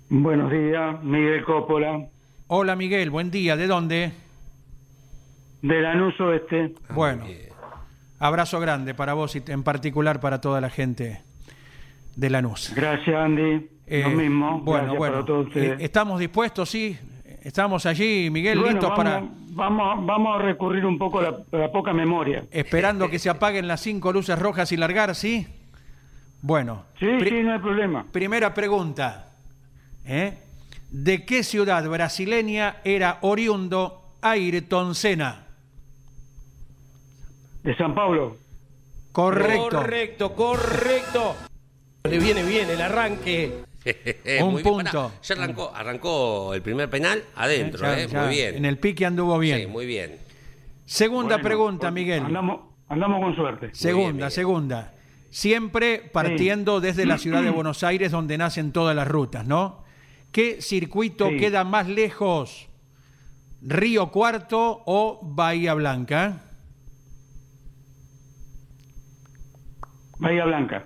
[0.10, 2.08] Buenos días, Miguel Coppola,
[2.48, 4.12] Hola Miguel, buen día, ¿de dónde?
[5.64, 6.76] De Lanús Oeste.
[6.90, 7.26] Bueno,
[8.20, 11.22] abrazo grande para vos y en particular para toda la gente
[12.16, 12.72] de Lanús.
[12.76, 13.68] Gracias, Andy.
[13.88, 14.60] Eh, Lo mismo.
[14.60, 15.80] Bueno, Gracias bueno, para todos ustedes.
[15.82, 16.98] eh, estamos dispuestos, sí.
[17.42, 21.30] Estamos allí, Miguel, Bueno, listos vamos, para vamos, vamos a recurrir un poco a la,
[21.52, 22.44] a la poca memoria.
[22.52, 25.46] esperando que se apaguen las cinco luces rojas y largar, ¿sí?
[26.42, 28.06] Bueno, Sí, pri- sí, no hay problema.
[28.12, 29.30] primera pregunta.
[30.06, 30.38] ¿eh?
[30.92, 35.43] ¿De qué ciudad brasileña era oriundo Ayrton Senna?
[37.64, 38.38] De San Pablo.
[39.12, 39.70] Correcto.
[39.70, 41.36] Correcto, correcto.
[42.04, 43.64] Le viene bien el arranque.
[44.42, 44.92] Un punto.
[45.10, 48.56] pará, ya arrancó, arrancó el primer penal adentro, Ya- eh, ya muy bien.
[48.56, 49.60] En el pique anduvo bien.
[49.62, 50.18] Sí, muy bien.
[50.86, 52.24] Segunda Bueno, pregunta, pues, Miguel.
[52.26, 53.70] Andamos, andamos con suerte.
[53.74, 54.94] Segunda, segunda.
[55.30, 59.84] Siempre partiendo desde la ciudad de Buenos Aires, donde nacen todas las rutas, ¿no?
[60.32, 61.38] ¿Qué circuito Sí.
[61.38, 62.68] queda más lejos?
[63.62, 66.42] ¿Río Cuarto o Bahía Blanca?
[70.24, 70.86] Bahía Blanca.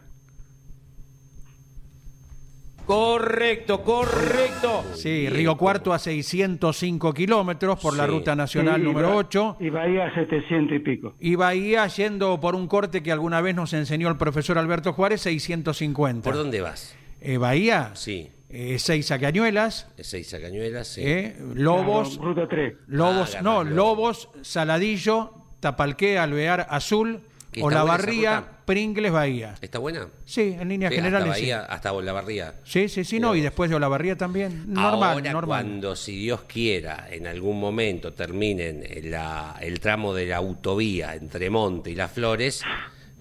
[2.86, 4.84] Correcto, correcto.
[4.96, 9.58] Sí, Río Cuarto a 605 kilómetros por la ruta nacional Y número Ba- 8.
[9.60, 11.14] Y Bahía 700 y pico.
[11.20, 15.22] Y Bahía yendo por un corte que alguna vez nos enseñó el profesor Alberto Juárez,
[15.22, 16.24] 650.
[16.24, 16.96] ¿Por dónde vas?
[17.20, 21.02] Eh, Bahía, Sí, eh, seis a Cañuelas, es seis a Cañuelas, sí.
[21.04, 22.74] eh, Lobos, Ruta 3.
[22.88, 27.20] Lobos, Ah, no, agarrás Lobos, Saladillo, Tapalqué, Alvear, Azul,
[27.58, 28.52] ¿Y está buena esa Olavarría, ruta?
[28.66, 29.56] Pringles, Bahía.
[29.62, 30.08] ¿Está buena?
[30.26, 31.28] Sí, en líneas Sí, generales.
[31.30, 31.42] hasta sí.
[31.42, 32.54] Bahía, hasta Olavarría.
[32.64, 34.72] Sí, sí, sí, no, y después de Olavarría también.
[34.74, 35.48] Normal, Ahora, normal.
[35.66, 41.50] cuando, si Dios quiera, en algún momento terminen la- el tramo de la autovía entre
[41.50, 42.62] Monte y Las Flores,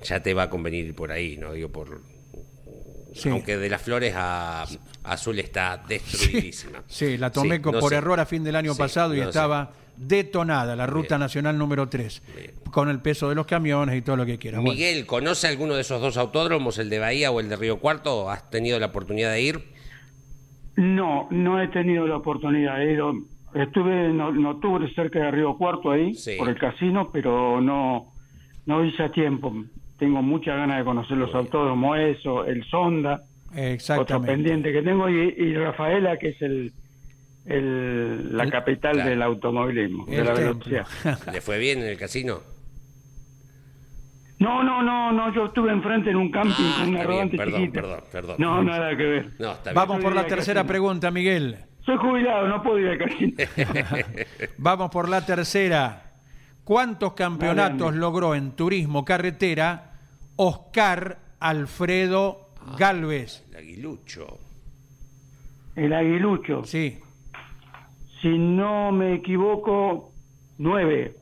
[0.03, 1.53] ya te va a convenir ir por ahí, ¿no?
[1.53, 2.03] Digo, por...
[3.15, 3.31] Sí.
[3.31, 4.67] Aunque de Las Flores a, a
[5.05, 6.83] Azul está destruidísima.
[6.87, 7.95] Sí, la tomé Sí, por sé.
[7.97, 9.39] error a fin del año Sí, pasado y no sé.
[9.97, 11.21] Detonada la ruta Bien.
[11.21, 12.51] nacional número 3, Bien.
[12.71, 14.59] con el peso de los camiones y todo lo que quiera.
[14.59, 17.79] Bueno, Miguel, ¿conoce alguno de esos dos autódromos, el de Bahía o el de Río
[17.79, 18.31] Cuarto?
[18.31, 19.61] ¿Has tenido la oportunidad de ir?
[20.77, 22.83] No, no he tenido la oportunidad.
[22.83, 23.13] He ido,
[23.55, 26.37] estuve en, octubre cerca de Río Cuarto ahí, Sí.
[26.39, 28.13] por el casino, pero no,
[28.67, 29.53] no hice a tiempo.
[29.99, 34.33] Tengo muchas ganas de conocer los autódromos, eso, el Sonda, otro exactamente.
[34.35, 36.73] pendiente que tengo, y, y Rafaela, que es el,
[37.47, 39.11] el- la El- capital claro.
[39.11, 40.55] del automovilismo, de la templo.
[40.67, 40.87] velocidad.
[41.33, 42.41] ¿Le fue bien en el casino?
[44.39, 47.61] No, no, no, no, yo estuve enfrente en un camping Ah, con una rodante perdón,
[47.61, 47.81] chiquita.
[47.81, 48.37] perdón, perdón.
[48.39, 49.31] No, nada que ver.
[49.39, 49.75] No, está bien.
[49.75, 51.57] Vamos por la tercera pregunta, Miguel.
[51.87, 53.33] Soy jubilado, no puedo ir al casino.
[54.59, 56.03] Vamos por la tercera.
[56.65, 59.93] ¿Cuántos campeonatos Dale, logró en turismo carretera
[60.35, 63.45] Oscar Alfredo Galvez?
[63.53, 64.39] El aguilucho.
[65.77, 66.65] el aguilucho.
[66.65, 66.99] Sí,
[68.27, 70.11] Si no me equivoco,
[70.59, 71.15] nueve.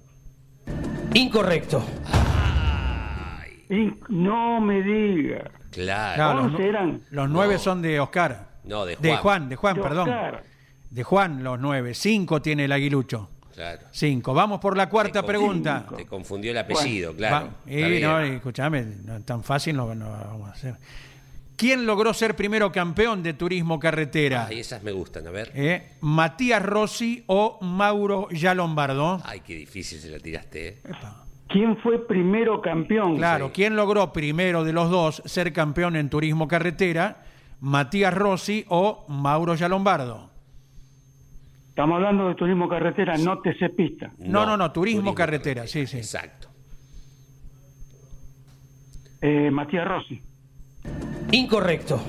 [1.12, 1.84] Incorrecto.
[4.08, 5.50] No me diga.
[5.70, 6.14] Claro.
[6.14, 7.02] Claro, los, Once nu- eran.
[7.10, 8.48] los nueve son de Oscar.
[8.64, 9.02] No, de Juan.
[9.02, 10.08] De Juan, de Juan, De perdón.
[10.08, 10.42] Oscar.
[10.88, 11.92] De Juan, los nueve.
[11.92, 13.28] Cinco tiene el aguilucho.
[13.52, 13.82] Claro.
[13.90, 14.32] Cinco.
[14.32, 15.84] Vamos por la cuarta Te pregunta.
[15.94, 17.46] Te confundió el apellido, claro.
[17.48, 18.02] Va- Está y bien.
[18.02, 20.76] no, escúchame, no es tan fácil no, no vamos a hacer.
[21.56, 24.46] ¿Quién logró ser primero campeón de turismo carretera?
[24.48, 25.52] Ay, esas me gustan, a ver.
[25.54, 25.92] ¿Eh?
[26.00, 29.20] ¿Matías Rossi o Mauro Yalombardo?
[29.24, 30.78] Ay, qué difícil se la tiraste, ¿eh?
[31.48, 33.16] ¿Quién fue primero campeón?
[33.16, 37.22] Claro, ¿quién logró primero de los dos ser campeón en turismo carretera?
[37.60, 40.30] ¿Matías Rossi o Mauro Yalombardo?
[41.68, 44.10] Estamos hablando de turismo carretera, no TC pista.
[44.18, 45.98] No, no, no, turismo carretera, sí, sí.
[45.98, 46.48] Exacto.
[49.20, 50.20] Eh, Matías Rossi.
[51.34, 52.00] Incorrecto.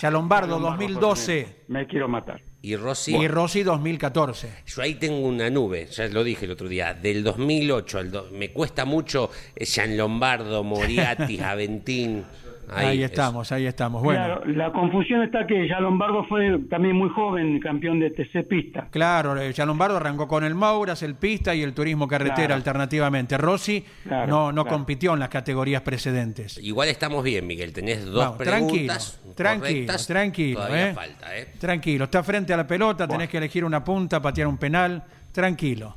[0.00, 2.40] Yalombardo 2012 Me quiero matar.
[2.62, 4.50] Y Rossi, y Rossi 2014.
[4.66, 8.10] yo ahí tengo una nube, ya lo dije el otro día, del 2008 al...
[8.10, 12.24] do- me cuesta mucho eh, Jean Lombardo, Moriarty, Aventín.
[12.68, 14.02] Ahí, es- estamos, ahí estamos.
[14.02, 18.42] Bueno, Claro, la confusión está que ya Lombardo fue también muy joven campeón de TC
[18.44, 18.88] pista.
[18.90, 22.54] Claro, eh, Lombardo arrancó con el Mauras, el Pista y el Turismo Carretera Claro.
[22.54, 23.36] alternativamente.
[23.38, 24.76] Rossi Claro, no, no claro.
[24.78, 26.58] compitió en las categorías precedentes.
[26.58, 30.60] Igual estamos bien, Miguel, tenés dos Vamos, tranquilo, preguntas tranquilo, correctas, tranquilo.
[30.60, 30.94] Todavía eh.
[30.94, 31.48] falta, ¿eh?
[31.58, 35.96] Tranquilo, está frente a la pelota, tenés que elegir una punta, patear un penal, tranquilo.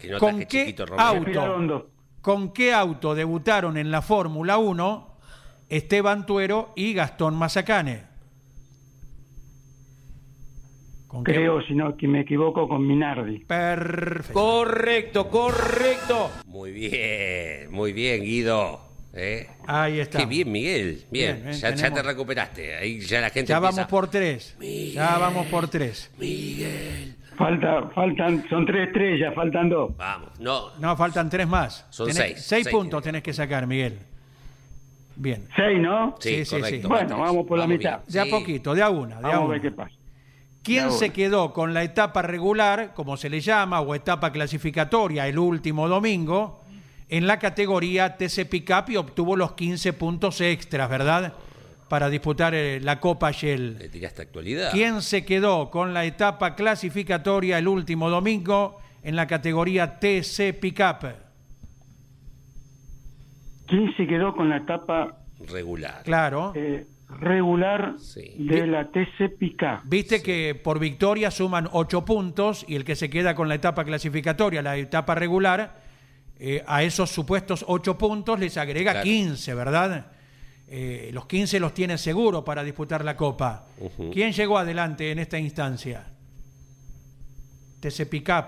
[0.00, 1.88] Que no ¿Con qué chiquito, auto?
[2.20, 5.13] ¿Con qué auto debutaron en la Fórmula 1
[5.68, 8.02] Esteban Tuero y Gastón Mazacane?
[11.06, 13.38] ¿Con qué- Creo, si no que me equivoco, con Minardi.
[13.40, 14.32] Perfecto.
[14.32, 16.30] Correcto, correcto.
[16.46, 18.80] Muy bien, muy bien, Guido.
[19.12, 19.46] ¿eh?
[19.68, 20.18] Ahí está.
[20.18, 21.04] Qué bien, Miguel.
[21.10, 22.74] Bien, Bien, ya, te recuperaste.
[22.76, 24.56] Ahí ya la gente Ya empieza- vamos por tres.
[24.92, 26.10] Ya vamos por tres.
[27.36, 29.96] Falta, faltan, son tres estrellas, faltan dos.
[29.96, 30.70] Vamos, no.
[30.78, 31.86] No, faltan tres más.
[31.90, 33.98] Son Tenés- seis, Seis seis puntos tenés que sacar, Miguel.
[35.16, 35.46] Bien.
[35.56, 36.16] Seis, ¿no?
[36.18, 36.80] Sí, Sí, sí, correcto.
[36.82, 36.86] sí.
[36.88, 38.00] Bueno, vamos por la mitad.
[38.06, 38.30] De a Sí.
[38.30, 39.48] poquito, de a una, de a Vamos a una.
[39.52, 39.94] ver qué pasa.
[40.62, 45.38] ¿Quién se quedó con la etapa regular, como se le llama, o etapa clasificatoria el
[45.38, 46.62] último domingo,
[47.10, 51.34] en la categoría TC Pickup y obtuvo los 15 puntos extras, ¿verdad?
[51.88, 53.76] Para disputar eh, la Copa Shell.
[53.78, 54.72] Le tiraste actualidad.
[54.72, 61.04] ¿Quién se quedó con la etapa clasificatoria el último domingo en la categoría TC Pickup?
[63.66, 66.02] ¿Quién se quedó con la etapa Regular.
[66.04, 66.52] Claro.
[66.54, 66.86] eh,
[67.20, 68.34] regular Sí.
[68.38, 69.82] de la TC Pica?
[69.84, 73.84] Viste que por victoria suman 8 puntos y el que se queda con la etapa
[73.84, 75.82] clasificatoria, la etapa regular,
[76.38, 79.04] eh, a esos supuestos 8 puntos les agrega Claro.
[79.04, 80.06] 15, ¿verdad?
[80.66, 83.66] Eh, los 15 los tiene seguro para disputar la Copa.
[84.12, 86.06] ¿Quién llegó adelante en esta instancia?
[87.80, 88.46] TC Pickup,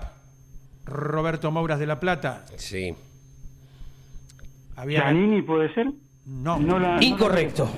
[0.86, 2.46] Roberto Mouras de la Plata.
[2.56, 2.94] Sí.
[4.76, 5.86] Había ¿Giannini puede ser?
[6.26, 7.68] No, No la, Incorrecto.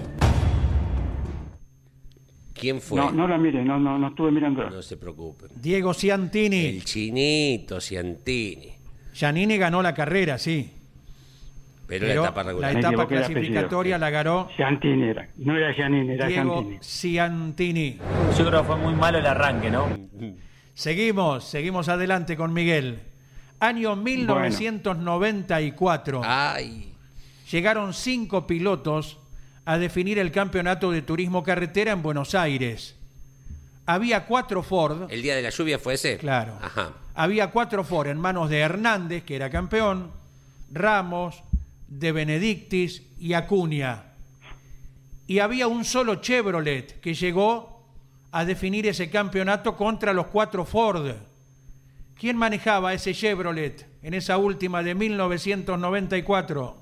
[2.55, 3.01] ¿Quién fue?
[3.01, 4.69] No, no la mire, no, no, no estuve mirando.
[4.69, 5.51] No se preocupen.
[5.55, 6.67] Diego Ciantini.
[6.67, 8.73] El chinito Ciantini.
[9.15, 10.73] Giannini ganó la carrera, sí.
[11.87, 12.75] Pero, Pero la etapa regular.
[12.75, 15.29] Me etapa clasificatoria la ganó Giantini era.
[15.37, 16.79] No era Giannini, era Diego Giantini.
[16.83, 17.99] Ciantini.
[18.37, 19.87] Yo creo que fue muy malo el arranque, ¿no?
[20.75, 22.99] Seguimos, seguimos adelante con Miguel.
[23.61, 26.21] Año 1994.
[26.25, 26.93] Ay.
[27.51, 29.19] Llegaron cinco pilotos
[29.65, 32.95] a definir el campeonato de turismo carretera en Buenos Aires.
[33.87, 36.19] Había cuatro Ford, ¿El día de la lluvia fue ese?
[36.19, 36.59] claro.
[36.61, 36.93] Ajá.
[37.15, 40.11] Había cuatro Ford en manos de Hernández, que era campeón,
[40.71, 41.43] Ramos,
[41.89, 44.05] de Benedictis y Acuña.
[45.27, 47.83] Y había un solo Chevrolet que llegó
[48.31, 51.13] a definir ese campeonato contra los cuatro Ford.
[52.19, 56.75] ¿Quién manejaba ese Chevrolet en esa última de 1994?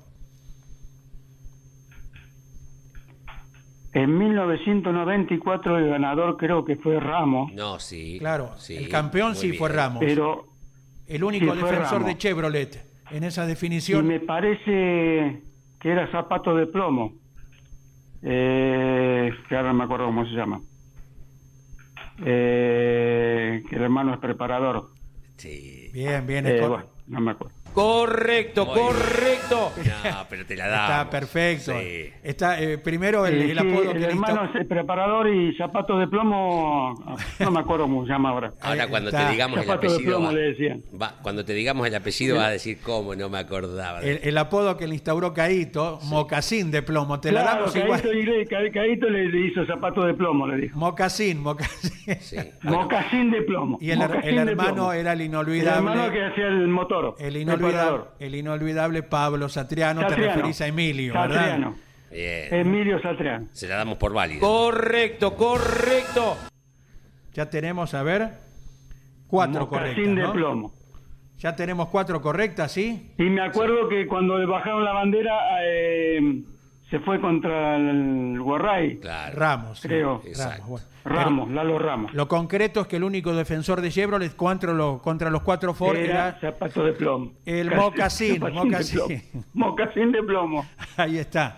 [3.93, 8.17] En 1994 el ganador creo que fue Ramos, No, sí.
[8.19, 9.69] Claro, sí, el campeón sí fue.
[9.69, 9.99] Ramos.
[9.99, 10.45] pero
[11.07, 12.07] el único sí, defensor Ramos.
[12.07, 14.05] de Chevrolet en esa y definición.
[14.07, 15.41] me parece
[15.79, 17.13] que era zapato de plomo.
[18.23, 20.61] Eh, que ahora no me acuerdo cómo se llama.
[22.25, 24.96] Eh, que el hermano es preparador.
[25.37, 25.89] Sí.
[25.93, 26.45] Bien, bien.
[26.47, 27.56] Eh, bueno, no me acuerdo.
[27.81, 28.87] Correcto, Muy bien.
[28.87, 29.71] correcto.
[30.03, 30.89] No, pero te la damos.
[30.89, 31.73] Está perfecto.
[31.79, 32.09] Sí.
[32.23, 35.29] Está eh, primero el, Eh, el sí, apodo el que le hermano es el preparador
[35.29, 36.95] y zapato de plomo,
[37.39, 38.53] no me acuerdo cómo se llama ahora.
[38.61, 39.27] Ahora Ahí cuando está.
[39.27, 40.11] te digamos el Zapato de apellido.
[40.11, 40.81] plomo va- le decían.
[40.99, 44.01] va- cuando te digamos el apellido va a decir cómo no me acordaba.
[44.01, 47.19] el, el apodo que le instauró Caito, mocasín de plomo.
[47.19, 48.01] Te la damos igual.
[48.01, 50.79] Caíto, Caíto le, hizo zapato de plomo, le dijo.
[50.79, 51.91] Mocasín, mocasín.
[52.21, 52.37] Sí.
[52.63, 53.77] Bueno, Mocasín de plomo.
[53.81, 54.93] Y el, mocasín el hermano plomo.
[54.93, 56.25] era el El hermano que inolvidable.
[56.25, 57.15] hacía el motor.
[57.19, 57.66] El inolvidable,
[58.19, 61.35] el inolvidable Pablo Satriano, te referís a Emilio, ¿verdad?
[61.35, 61.75] Satriano.
[62.11, 62.53] Bien.
[62.53, 63.47] Emilio Satriano.
[63.51, 64.39] Se la damos por válida.
[64.39, 66.37] Correcto, correcto.
[67.33, 68.29] Ya tenemos, a ver,
[69.27, 69.97] cuatro correctas.
[69.97, 70.33] Mocasín de ¿no?
[70.33, 70.73] plomo.
[71.37, 73.13] Ya tenemos cuatro correctas, ¿sí?
[73.17, 76.19] Y me acuerdo que cuando le bajaron la bandera eh,
[76.89, 78.97] se fue contra el Guarray.
[78.99, 79.37] Claro.
[79.37, 79.79] Ramos.
[79.81, 80.21] Creo.
[80.37, 80.85] Ramos, bueno.
[81.03, 82.13] Ramos, Lalo Ramos.
[82.13, 85.95] Lo concreto es que el único defensor de Chevrolet contra los, contra los cuatro Ford
[85.97, 86.39] Era era...
[86.39, 87.31] zapato de plomo.
[87.45, 88.99] El mocasín, zapatín de mocasín.
[88.99, 89.45] plomo.
[89.53, 90.65] Mocasín de plomo.
[90.97, 91.57] Ahí está.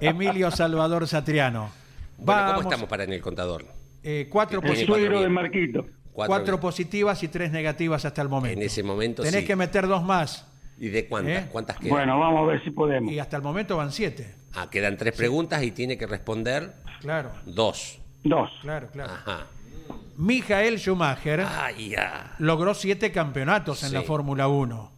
[0.00, 1.70] Emilio Salvador Satriano.
[2.18, 3.64] Bueno, ¿cómo Vamos, estamos para en el contador?
[4.02, 5.28] eh, cuatro, El cuatro suegro de.
[5.28, 5.86] Marquito.
[6.12, 8.60] cuatro positivas y tres negativas hasta el momento.
[8.60, 9.46] En ese momento Tenés sí.
[9.46, 10.48] que meter dos más.
[10.78, 11.44] ¿Y de cuántas?
[11.44, 11.48] ¿Eh?
[11.50, 11.90] ¿Cuántas quedan?
[11.90, 13.12] Bueno, vamos a ver si podemos.
[13.12, 14.34] Y hasta el momento van siete.
[14.56, 17.98] Ah, quedan tres preguntas y tiene que responder Claro, dos.
[18.22, 18.50] Dos.
[18.62, 19.12] claro, claro.
[19.12, 19.46] Ajá.
[20.16, 22.34] Michael Schumacher Ay, ya.
[22.38, 23.94] logró siete campeonatos en Sí.
[23.94, 24.92] la Fórmula 1.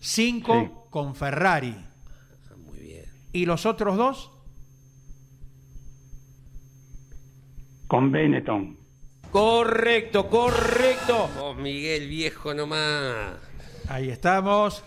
[0.00, 0.70] Cinco Sí.
[0.90, 1.74] con Ferrari.
[1.76, 3.04] Ah, Muy bien.
[3.32, 4.30] ¿Y los otros dos?
[7.88, 8.76] Con Benetton.
[9.30, 11.28] Correcto, correcto.
[11.36, 13.34] Vos, Miguel, viejo nomás.
[13.88, 14.84] Ahí estamos.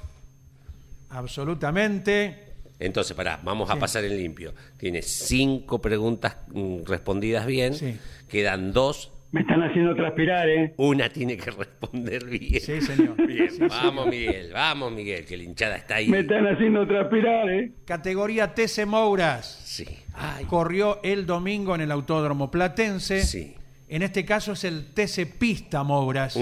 [1.09, 2.46] Absolutamente.
[2.79, 4.53] Entonces, pará, vamos a pasar en limpio.
[4.77, 7.73] Tiene cinco preguntas mm, respondidas bien.
[7.73, 7.97] Sí.
[8.29, 9.11] Quedan dos.
[9.31, 10.73] Me están haciendo transpirar, ¿eh?
[10.77, 12.61] Una tiene que responder bien.
[12.61, 13.15] Sí, señor.
[13.27, 16.07] Bien, vamos, Miguel, vamos, Miguel, que la hinchada está ahí.
[16.07, 17.73] Me están haciendo transpirar, ¿eh?
[17.85, 19.61] Categoría TC Mouras.
[19.65, 19.85] Sí.
[20.13, 23.21] Ay, Corrió el domingo en el Autódromo Platense.
[23.23, 23.53] sí.
[23.89, 26.37] En este caso es el TC Pista Mouras.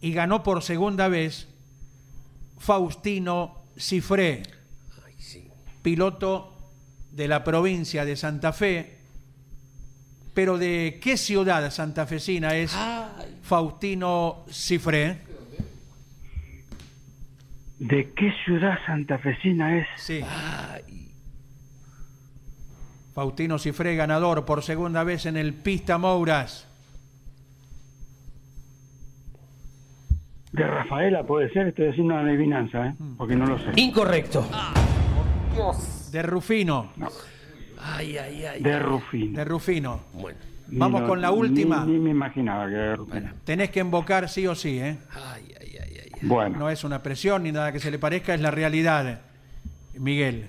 [0.00, 1.48] Y ganó por segunda vez
[2.58, 4.42] Faustino Cifré.
[5.82, 6.52] Piloto
[7.10, 8.98] de la provincia de Santa Fe.
[10.34, 15.18] Pero ¿de qué ciudad santafesina es Ay, Faustino Cifré?
[17.78, 19.86] ¿De qué ciudad santafesina es?
[19.96, 20.20] Sí.
[20.26, 21.12] ay.
[23.14, 26.66] Faustino Cifré, ganador por segunda vez en el Pista Mouras.
[30.52, 32.94] De Rafaela puede ser, estoy haciendo una adivinanza, ¿eh?
[33.18, 33.72] Porque no lo sé.
[33.76, 34.46] Incorrecto.
[36.10, 36.92] De Rufino.
[37.80, 38.62] Ay, ay, ay.
[38.62, 39.34] De Rufín.
[39.34, 40.00] De Rufino.
[40.12, 40.38] Bueno.
[40.68, 41.84] Ni Vamos lo- con la ni- última.
[41.84, 43.30] Ni, me imaginaba que era de Rufín.
[43.44, 44.96] Tenés que invocar sí o sí, ¿eh?
[45.14, 46.10] Ay, ay, ay, ay.
[46.22, 49.20] Bueno, No es una presión ni nada que se le parezca, es la realidad,
[49.94, 50.48] Miguel.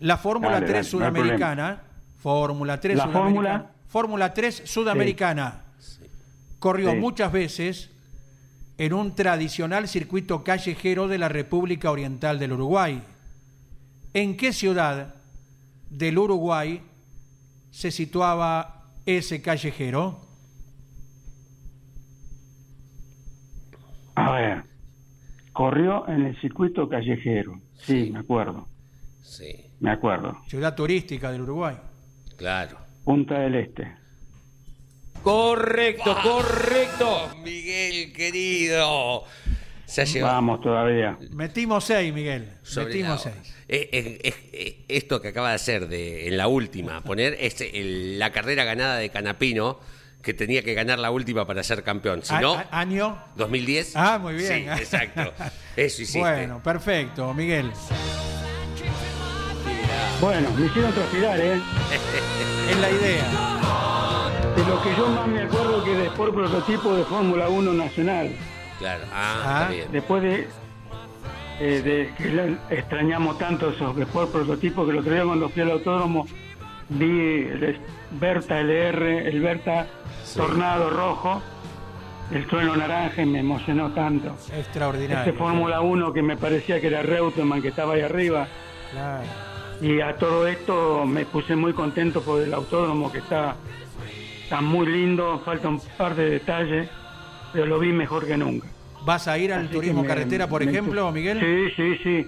[0.00, 1.82] La Fórmula Dale, 3 dale, no hay sudamericana,
[2.20, 3.70] Fórmula 3 ¿La sudamericana, fórmula?
[3.88, 5.60] Fórmula 3 sudamericana,
[6.58, 6.96] corrió Sí.
[6.96, 7.90] muchas veces
[8.78, 13.02] en un tradicional circuito callejero de la República Oriental del Uruguay.
[14.14, 15.16] ¿En qué ciudad
[15.90, 16.80] del Uruguay
[17.70, 20.20] se situaba ese callejero?
[24.16, 24.62] a ver.
[25.52, 27.60] Corrió en el circuito callejero.
[27.76, 28.66] Sí, me acuerdo.
[29.22, 30.36] Sí, Me acuerdo.
[30.46, 31.76] Ciudad turística del Uruguay.
[32.36, 32.78] claro.
[33.04, 33.92] Punta del Este.
[35.22, 37.30] Correcto, correcto.
[37.42, 39.24] Miguel, querido.
[39.94, 40.34] Se ha llevado.
[40.34, 41.16] Vamos todavía.
[41.30, 42.50] Metimos seis, Miguel.
[42.62, 43.34] sobre Metimos seis.
[43.68, 48.18] Eh, eh, eh, esto que acaba de hacer de, en la última, poner es el-
[48.18, 49.78] la carrera ganada de Canapino,
[50.20, 52.22] que tenía que ganar la última para ser campeón.
[52.24, 53.18] Si A- no, a- año.
[53.36, 53.92] 2010.
[53.94, 54.48] Ah, muy bien.
[54.48, 55.32] Sí, exacto.
[55.76, 56.18] Eso hiciste.
[56.18, 57.70] Bueno, perfecto, Miguel.
[60.20, 61.60] Bueno, me hicieron transpirar, ¿eh?
[62.70, 63.24] Es la idea.
[64.56, 68.30] De lo que yo más me acuerdo que de Sport Prototipo de Fórmula 1 Nacional.
[68.84, 69.04] Claro.
[69.14, 69.58] Ah, Ah.
[69.62, 69.88] está bien.
[69.92, 70.48] Después de,
[71.60, 75.62] eh, de que la- extrañamos tanto esos Sport Prototipo que el otro día cuando fui
[75.62, 76.26] al autódromo
[76.90, 77.06] vi
[77.46, 77.78] el
[78.10, 79.86] Berta LR, el Berta
[80.36, 81.40] Tornado Rojo,
[82.30, 84.34] el trueno naranja y me emocionó tanto.
[84.38, 85.32] Este Extraordinario.
[85.34, 88.46] Fórmula 1 que me parecía que era Reutemann que estaba ahí arriba.
[88.92, 89.24] Claro.
[89.80, 93.56] Y a todo esto me puse muy contento por el autódromo que está,
[94.42, 96.88] está muy lindo, falta un par de detalles,
[97.52, 98.68] pero lo vi mejor que nunca.
[99.04, 101.38] ¿Vas a ir al Así turismo me- carretera, por me- ejemplo, Miguel?
[101.40, 102.26] Sí, sí, sí,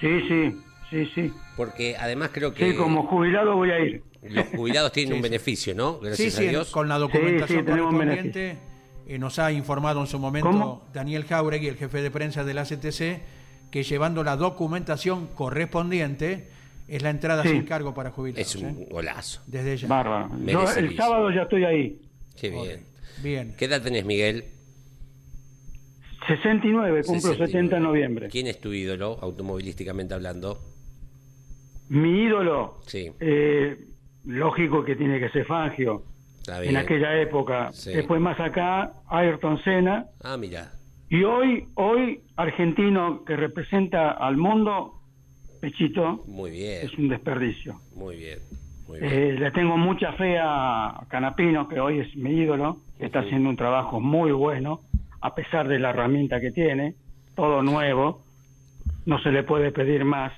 [0.00, 0.56] sí, sí,
[0.90, 1.32] sí, sí.
[1.56, 4.02] Porque además creo que Sí, como jubilado voy a ir.
[4.22, 5.22] los jubilados tienen Sí, un sí.
[5.22, 5.94] beneficio, ¿no?
[5.94, 6.70] Sí, Gracias sí, a Dios.
[6.70, 8.56] con la documentación Sí, sí, correspondiente.
[9.06, 10.86] eh, nos ha informado en su momento ¿Cómo?
[10.92, 13.22] Daniel Jauregui, el jefe de prensa de la CTC,
[13.70, 16.48] que llevando la documentación correspondiente
[16.88, 17.50] es la entrada Sí.
[17.50, 18.46] sin cargo para jubilados.
[18.48, 18.86] Es un ¿eh?
[18.90, 19.42] golazo.
[19.46, 19.88] Desde ya.
[19.88, 20.30] Bárbaro.
[20.46, 22.00] Yo el sábado ya estoy ahí.
[22.40, 22.84] Qué bien.
[23.22, 23.54] Bien.
[23.58, 24.44] ¿Qué edad tenés, Miguel?
[26.28, 27.46] 69, cumplo 69.
[27.46, 28.28] 70 en noviembre.
[28.28, 30.60] ¿Quién es tu ídolo, automovilísticamente hablando?
[31.88, 33.76] Mi ídolo, Sí, eh,
[34.26, 36.02] lógico que tiene que ser Fangio,
[36.38, 36.76] está bien.
[36.76, 37.72] en aquella época.
[37.72, 37.92] Sí.
[37.92, 40.06] Después más acá, Ayrton Senna.
[40.22, 40.72] Ah, mira.
[41.10, 44.94] Y hoy, hoy, argentino que representa al mundo,
[45.60, 47.80] Pechito, Muy bien, es un desperdicio.
[47.96, 48.38] muy bien.
[48.86, 49.12] Muy bien.
[49.12, 53.48] Eh, le tengo mucha fe a Canapino, que hoy es mi ídolo, que está haciendo
[53.50, 54.80] un trabajo muy bueno,
[55.20, 56.94] a pesar de la herramienta que tiene,
[57.34, 58.22] todo nuevo,
[59.06, 60.32] no se le puede pedir más.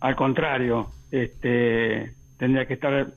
[0.00, 3.08] Al contrario, este, tendría que estar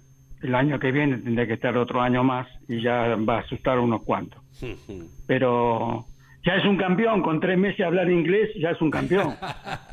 [0.41, 3.79] el año que viene, tendría que estar otro año más y ya va a asustar
[3.79, 4.41] unos cuantos.
[5.27, 6.05] Pero
[6.45, 9.33] ya es un campeón, con tres meses de hablar inglés, ya es un campeón.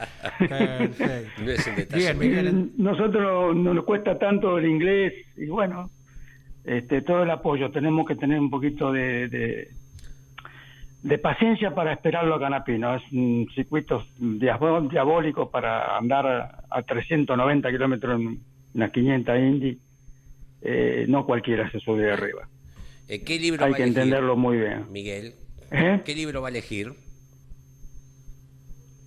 [0.38, 1.96] Perfecto.
[2.18, 2.72] Bien.
[2.76, 5.90] Nosotros no nos cuesta tanto el inglés y bueno,
[6.64, 7.70] este, todo el apoyo.
[7.70, 9.68] Tenemos que tener un poquito de, de,
[11.02, 12.94] de paciencia para esperarlo a Canapino.
[12.94, 18.40] Es un circuito diabólico para andar a, a 390 kilómetros en
[18.74, 19.78] una 500 Indy.
[20.62, 22.48] Eh, no cualquiera se sube de arriba.
[23.08, 24.86] Eh, ¿Qué libro Hay va que elegir, entenderlo muy bien.
[24.90, 25.34] Miguel?
[25.70, 26.02] ¿Eh?
[26.04, 26.92] ¿Qué libro va a elegir?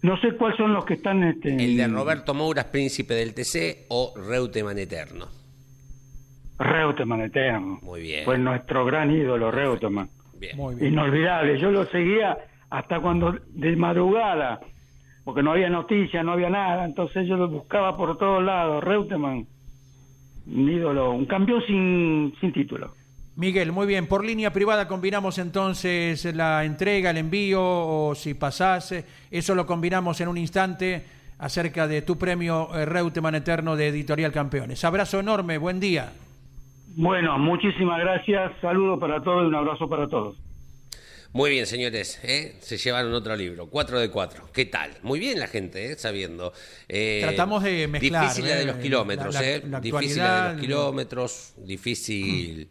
[0.01, 1.23] No sé cuáles son los que están...
[1.23, 5.27] Este, ¿El de Roberto Mouras, Príncipe del TC o Reutemann Eterno?
[6.59, 7.79] Reutemann Eterno.
[7.81, 8.25] Muy bien.
[8.25, 10.09] Fue nuestro gran ídolo, Reutemann.
[10.43, 10.57] Bien.
[10.57, 10.93] Muy bien.
[10.93, 11.57] Inolvidable.
[11.57, 12.37] Yo lo seguía
[12.69, 14.59] hasta cuando de madrugada,
[15.23, 16.85] porque no había noticias, no había nada.
[16.85, 18.83] Entonces yo lo buscaba por todos lados.
[18.83, 19.47] Reutemann,
[20.47, 22.93] un ídolo, un campeón sin, sin título.
[23.35, 24.05] Miguel, muy bien.
[24.05, 29.05] Por línea privada combinamos entonces la entrega, el envío o si pasase.
[29.31, 31.03] Eso lo combinamos en un instante
[31.39, 34.83] acerca de tu premio eh, Reutemann Eterno de Editorial Campeones.
[34.83, 36.11] Abrazo enorme, buen día.
[36.95, 38.51] Bueno, muchísimas gracias.
[38.61, 40.37] Saludos para todos y un abrazo para todos.
[41.31, 42.55] Muy bien, señores, ¿eh?
[42.59, 44.49] se llevaron otro libro, 4 de 4.
[44.53, 44.91] ¿Qué tal?
[45.01, 45.95] Muy bien la gente, ¿eh?
[45.97, 46.53] sabiendo.
[46.87, 48.65] Eh, Tratamos de mezclar, Difícil la de ¿eh?
[48.67, 49.61] los kilómetros, La- la- ¿eh?
[49.67, 52.69] la difícil la de los kilómetros, difícil.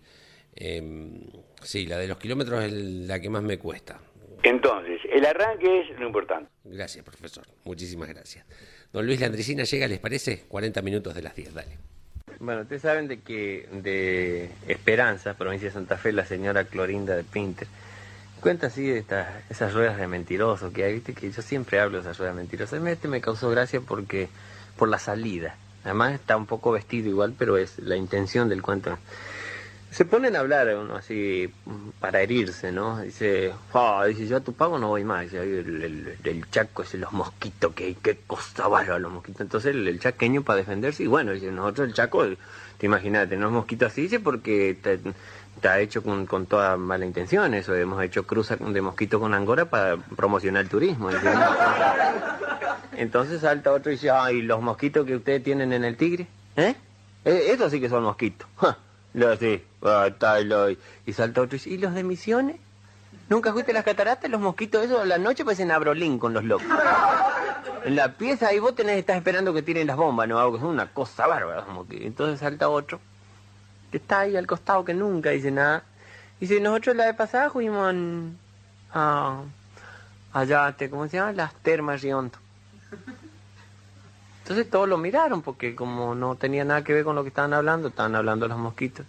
[0.54, 1.20] eh,
[1.62, 3.98] sí, la de los kilómetros es la que más me cuesta.
[4.44, 6.48] Entonces, el arranque es lo importante.
[6.62, 7.44] Gracias, profesor.
[7.64, 8.46] Muchísimas gracias.
[8.92, 10.44] Don Luis Landricina llega, ¿les parece?
[10.46, 11.78] 40 minutos de las 10, dale.
[12.40, 17.24] Bueno, ustedes saben de que de Esperanza, provincia de Santa Fe, la señora Clorinda de
[17.24, 17.68] Pinter,
[18.40, 19.04] cuenta así de
[19.48, 22.84] esas ruedas de mentiroso que hay, viste que yo siempre hablo de esas ruedas mentirosas.
[22.84, 24.28] Este me causó gracia porque,
[24.76, 25.56] por la salida.
[25.84, 28.98] Además está un poco vestido igual, pero es la intención del cuento.
[29.92, 31.52] Se ponen a hablar uno así
[32.00, 33.00] para herirse, ¿no?
[33.02, 35.24] Dice, "Ah", dice, yo a tu pago no voy más.
[35.24, 39.42] Dice, "Ay, el, el- chaco ese, los mosquitos, que qué cosa bárbara los mosquitos.
[39.42, 40.00] Entonces el, el
[40.42, 42.24] para defenderse, y bueno, dice, nosotros el chaco,
[42.78, 44.92] te imaginas, tenemos mosquitos así, dice, porque está,
[45.56, 47.74] está hecho con, con toda mala intención eso.
[47.74, 51.10] Hemos hecho cruza de mosquito con Angora para promocionar el turismo.
[51.10, 51.46] dice, "No".
[52.96, 56.26] Entonces salta otro y dice, ay, los mosquitos que ustedes tienen en el tigre,
[56.56, 56.74] ¿eh?
[57.26, 58.46] Eh, Esos sí que son mosquitos.
[58.56, 58.78] Ja,
[59.14, 60.08] Lo sí, ah,
[61.06, 62.56] y salta otro y dice, ¿y los de misiones?
[63.28, 64.30] ¿Nunca fuiste a las cataratas?
[64.30, 66.66] Los mosquitos esos a la noche parecen abrolín con los locos.
[67.84, 70.38] En la pieza ahí vos tenés, estás esperando que tiren las bombas, ¿no?
[70.38, 71.64] Algo que es una cosa bárbara.
[71.64, 72.06] Como que...
[72.06, 73.00] Entonces salta otro,
[73.90, 75.82] que está ahí al costado, que nunca dice nada.
[76.40, 78.36] Dice, nosotros la vez pasada fuimos en-
[78.92, 79.42] a...
[80.32, 81.32] allá, ¿cómo se llama?
[81.32, 82.38] Las termas Riondo.
[84.42, 87.54] Entonces todos lo miraron porque como no tenía nada que ver con lo que estaban
[87.54, 89.06] hablando, estaban hablando los mosquitos.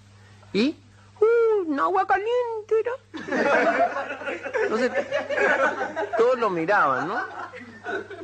[0.54, 0.76] Y,
[1.20, 1.70] ¡uh!
[1.70, 2.92] Un agua caliente era.
[4.64, 4.92] Entonces
[6.18, 7.20] todos lo miraban, ¿no?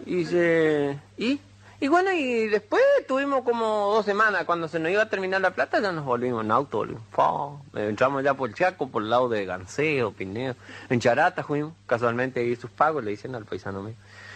[0.06, 1.40] Y dice, ¿y?
[1.82, 5.52] Y bueno, y después tuvimos como dos semanas, cuando se nos iba a terminar la
[5.52, 7.04] plata, ya nos volvimos en auto, volvimos.
[7.74, 10.56] Entramos ya por Chaco, por el lado de Ganseo, Pineo.
[10.90, 13.96] En Charata fuimos, casualmente ahí sus pagos, le dicen al paisano mío.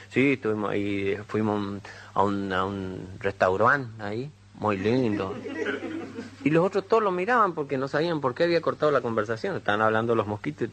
[0.09, 1.81] Sí, estuvimos ahí, fuimos
[2.13, 5.35] a un, a un restaurante ahí, muy lindo.
[6.43, 9.55] Y los otros todos lo miraban porque no sabían por qué había cortado la conversación,
[9.55, 10.69] estaban hablando los mosquitos.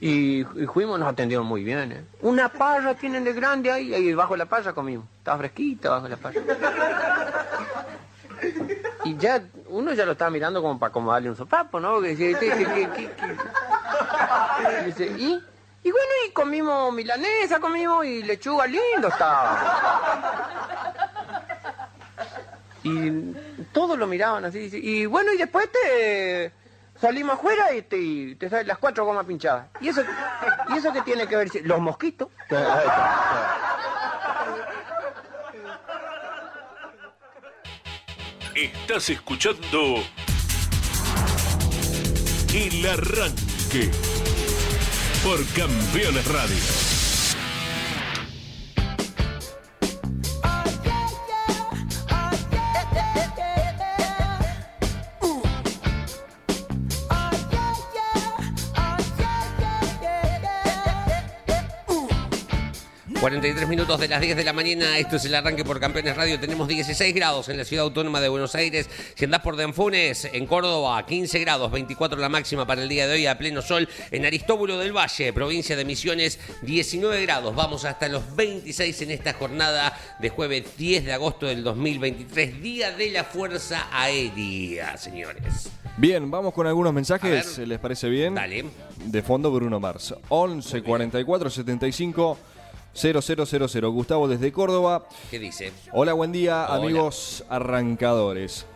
[0.00, 1.92] Y, y fuimos, nos atendieron muy bien.
[1.92, 2.04] ¿eh?
[2.22, 5.06] Una parra tienen de grande ahí, ahí bajo la parra comimos.
[5.18, 6.40] Estaba fresquita bajo la parra.
[9.04, 12.04] Y ya, uno ya lo estaba mirando como para como darle un sopapo, ¿no?
[12.06, 12.12] ¿y?
[15.82, 20.92] Y bueno, y comimos milanesa, comimos y lechuga lindo estaba.
[22.82, 23.34] Y
[23.72, 24.70] todos lo miraban así.
[24.72, 26.52] Y bueno, y después te
[27.00, 29.66] salimos afuera y te, te salen las cuatro gomas pinchadas.
[29.80, 30.02] ¿Y eso,
[30.68, 31.48] ¿Y eso qué tiene que ver?
[31.64, 32.28] Los mosquitos.
[38.54, 39.96] Estás escuchando
[42.52, 43.90] El Arranque
[45.22, 46.89] por Campeones Radio.
[63.30, 66.40] 43 minutos de las 10 de la mañana, esto es el arranque por Campeones Radio,
[66.40, 70.48] tenemos 16 grados en la ciudad autónoma de Buenos Aires, si andás por Denfunes, en
[70.48, 74.26] Córdoba, 15 grados, 24 la máxima para el día de hoy a pleno sol, en
[74.26, 79.96] Aristóbulo del Valle, provincia de Misiones, 19 grados, vamos hasta los 26 en esta jornada
[80.18, 85.70] de jueves 10 de agosto del 2023, Día de la Fuerza Aérea, señores.
[85.96, 87.58] Bien, vamos con algunos mensajes.
[87.58, 88.34] ¿les parece bien?
[88.34, 88.64] Dale.
[89.04, 90.14] De fondo Bruno Mars.
[90.30, 92.38] 11 44 75
[92.94, 93.86] 0000.
[93.90, 95.04] Gustavo desde Córdoba.
[95.30, 95.72] ¿Qué dice?
[95.92, 96.76] Hola, buen día, Hola.
[96.76, 98.66] amigos arrancadores.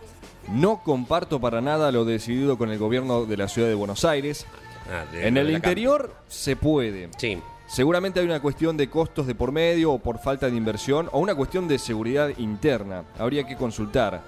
[0.49, 4.47] No comparto para nada lo decidido con el gobierno de la ciudad de Buenos Aires.
[4.93, 7.09] Ah, de- En de el interior se puede.
[7.17, 7.39] Sí.
[7.67, 11.19] Seguramente hay una cuestión de costos de por medio o por falta de inversión o
[11.19, 13.05] una cuestión de seguridad interna.
[13.19, 14.23] Habría que consultar.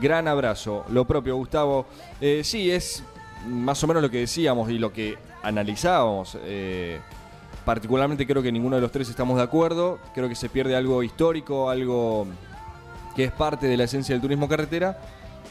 [0.00, 0.84] Gran abrazo.
[0.90, 1.86] Lo propio, Gustavo.
[2.20, 3.02] Eh, sí, es
[3.48, 6.38] más o menos lo que decíamos y lo que analizábamos.
[6.44, 7.00] Eh,
[7.66, 9.98] particularmente creo que ninguno de los tres estamos de acuerdo.
[10.14, 12.26] Creo que se pierde algo histórico, algo
[13.14, 14.98] que es parte de la esencia del turismo carretera.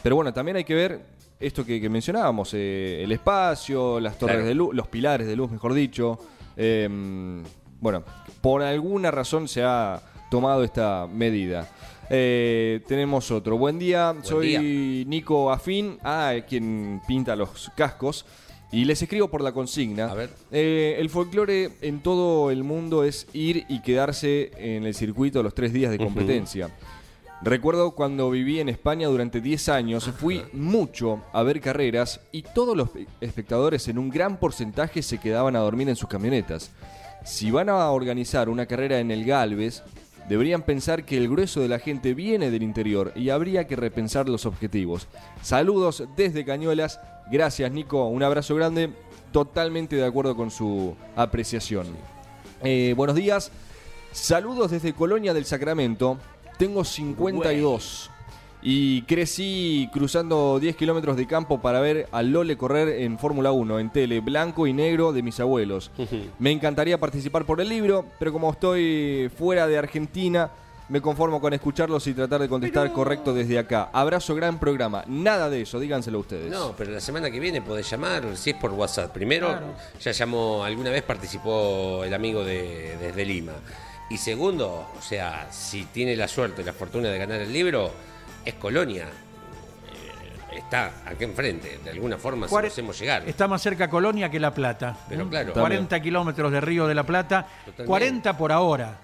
[0.02, 1.00] Pero bueno, también hay que ver
[1.38, 4.48] esto que, que mencionábamos, eh, el espacio, las torres Claro.
[4.48, 6.18] de luz, los pilares de luz, mejor dicho.
[6.56, 6.88] Eh,
[7.80, 8.02] bueno,
[8.40, 10.00] por alguna razón se ha
[10.30, 11.68] tomado esta medida.
[12.08, 13.58] Eh, tenemos otro.
[13.58, 15.04] Buen día, soy día.
[15.06, 18.24] Nico Afín, ah, quien pinta los cascos.
[18.76, 20.10] Y les escribo por la consigna.
[20.10, 20.28] A ver.
[20.52, 25.54] Eh, el folclore en todo el mundo es ir y quedarse en el circuito los
[25.54, 26.68] tres días de competencia.
[27.40, 32.76] Recuerdo cuando viví en España durante 10 años, fui mucho a ver carreras y todos
[32.76, 32.90] los
[33.22, 36.70] espectadores en un gran porcentaje se quedaban a dormir en sus camionetas.
[37.24, 39.84] Si van a organizar una carrera en el Galvez,
[40.28, 44.28] deberían pensar que el grueso de la gente viene del interior y habría que repensar
[44.28, 45.08] los objetivos.
[45.40, 47.00] Saludos desde Cañuelas.
[47.30, 48.90] Gracias Nico, un abrazo grande.
[49.32, 51.88] Totalmente de acuerdo con su apreciación.
[52.62, 53.50] Eh, buenos días.
[54.12, 56.18] Saludos desde Colonia del Sacramento.
[56.56, 58.10] Tengo 52
[58.62, 63.78] y crecí cruzando 10 kilómetros de campo para ver a Lole correr en Fórmula 1,
[63.78, 65.90] en tele, blanco y negro de mis abuelos.
[66.38, 70.50] Me encantaría participar por el libro, pero como estoy fuera de Argentina,
[70.88, 73.90] me conformo con escucharlos y tratar de contestar correcto desde acá.
[73.92, 75.02] Abrazo, gran programa.
[75.06, 76.50] Nada de eso, díganselo ustedes.
[76.50, 79.10] No, pero la semana que viene podés llamar, si es por WhatsApp.
[79.12, 79.58] Primero,
[80.00, 83.52] ya llamó, alguna vez participó el amigo de, desde Lima.
[84.10, 87.90] Y segundo, o sea, si tiene la suerte y la fortuna de ganar el libro,
[88.44, 89.06] es Colonia.
[90.52, 93.28] Eh, está acá enfrente, de alguna forma se Cuare- lo hacemos llegar.
[93.28, 94.96] Está más cerca Colonia que La Plata.
[95.08, 95.28] Pero ¿eh?
[95.28, 95.52] claro.
[95.52, 97.48] 40 kilómetros de Río de la Plata.
[97.64, 97.84] Totalmente.
[97.86, 98.98] 40 por ahora.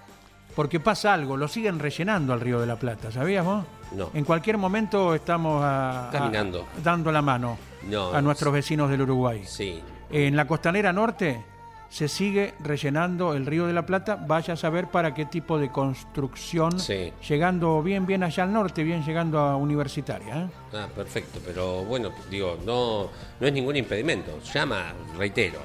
[0.55, 3.63] Porque pasa algo, lo siguen rellenando al Río de la Plata, ¿sabías vos?
[3.93, 4.09] No.
[4.13, 6.67] En cualquier momento estamos a- a- Caminando.
[6.83, 7.57] dando la mano
[7.89, 9.41] No, a nuestros vecinos del Uruguay.
[9.45, 9.81] Sí.
[10.11, 11.43] En la costanera norte
[11.89, 14.15] se sigue rellenando el Río de la Plata.
[14.15, 17.11] Vaya a saber para qué tipo de construcción, Sí.
[17.27, 20.43] llegando bien, bien allá al norte, bien llegando a Universitaria.
[20.43, 20.47] ¿eh?
[20.75, 24.39] Ah, perfecto, pero bueno, digo, no, no es ningún impedimento.
[24.53, 24.85] Llama,
[25.17, 25.59] reitero,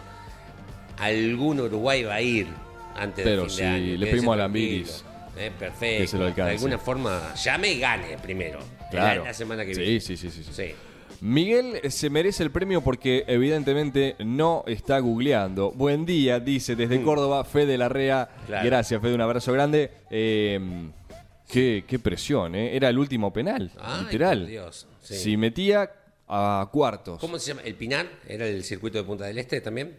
[0.98, 2.48] algún Uruguay va a ir
[2.98, 3.96] antes Pero del fin si de año.
[3.96, 4.36] le pedimos a.
[4.38, 5.04] Lambiris
[5.36, 6.02] Eh, perfecto.
[6.02, 6.50] que se lo alcance.
[6.50, 8.58] De alguna forma, llame y gane primero.
[8.90, 9.22] Claro.
[9.22, 10.00] La, la semana que Sí, viene.
[10.00, 10.50] sí, sí, sí, sí.
[10.52, 10.74] Sí.
[11.20, 15.72] Miguel se merece el premio porque evidentemente no está googleando.
[15.72, 18.28] Buen día, dice desde Córdoba Fede Larrea.
[18.42, 18.46] Mm.
[18.46, 18.66] Claro.
[18.66, 19.90] Gracias, Fede, un abrazo grande.
[20.10, 20.60] Eh,
[21.48, 22.76] qué, qué presión, ¿eh?
[22.76, 24.40] Era el último penal, Ay, literal.
[24.40, 25.14] por Dios, sí.
[25.16, 25.90] Si metía
[26.28, 27.18] a cuartos.
[27.20, 27.62] ¿Cómo se llama?
[27.64, 28.06] ¿El Pinar?
[28.28, 29.96] ¿Era el circuito de Punta del Este también?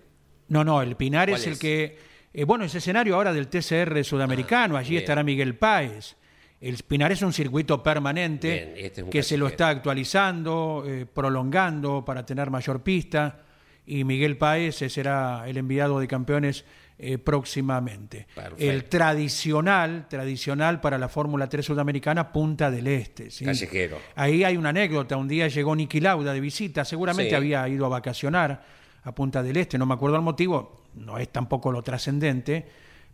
[0.48, 1.98] No, no, el Pinar ¿Cuál es el que.
[2.34, 4.78] Eh, bueno, es escenario ahora del TCR sudamericano.
[4.78, 5.02] Allí bien.
[5.02, 6.16] estará Miguel Páez.
[6.62, 10.84] El Pinar es un circuito permanente Bien, este es un que se lo está actualizando,
[10.86, 13.40] eh, prolongando para tener mayor pista.
[13.86, 16.66] Y Miguel Páez eh, será el enviado de campeones
[17.00, 18.28] eh, próximamente.
[18.36, 18.62] Perfecto.
[18.64, 23.32] El tradicional, tradicional para la Fórmula 3 sudamericana, Punta del Este.
[23.32, 23.46] ¿sí?
[23.46, 23.98] Callejero.
[24.16, 25.16] Ahí hay una anécdota.
[25.16, 26.84] Un día llegó Niki Lauda de visita.
[26.84, 27.36] Seguramente Sí.
[27.36, 28.64] había ido a vacacionar
[29.02, 29.78] a Punta del Este.
[29.78, 30.79] No me acuerdo el motivo.
[30.96, 32.68] No es tampoco lo trascendente.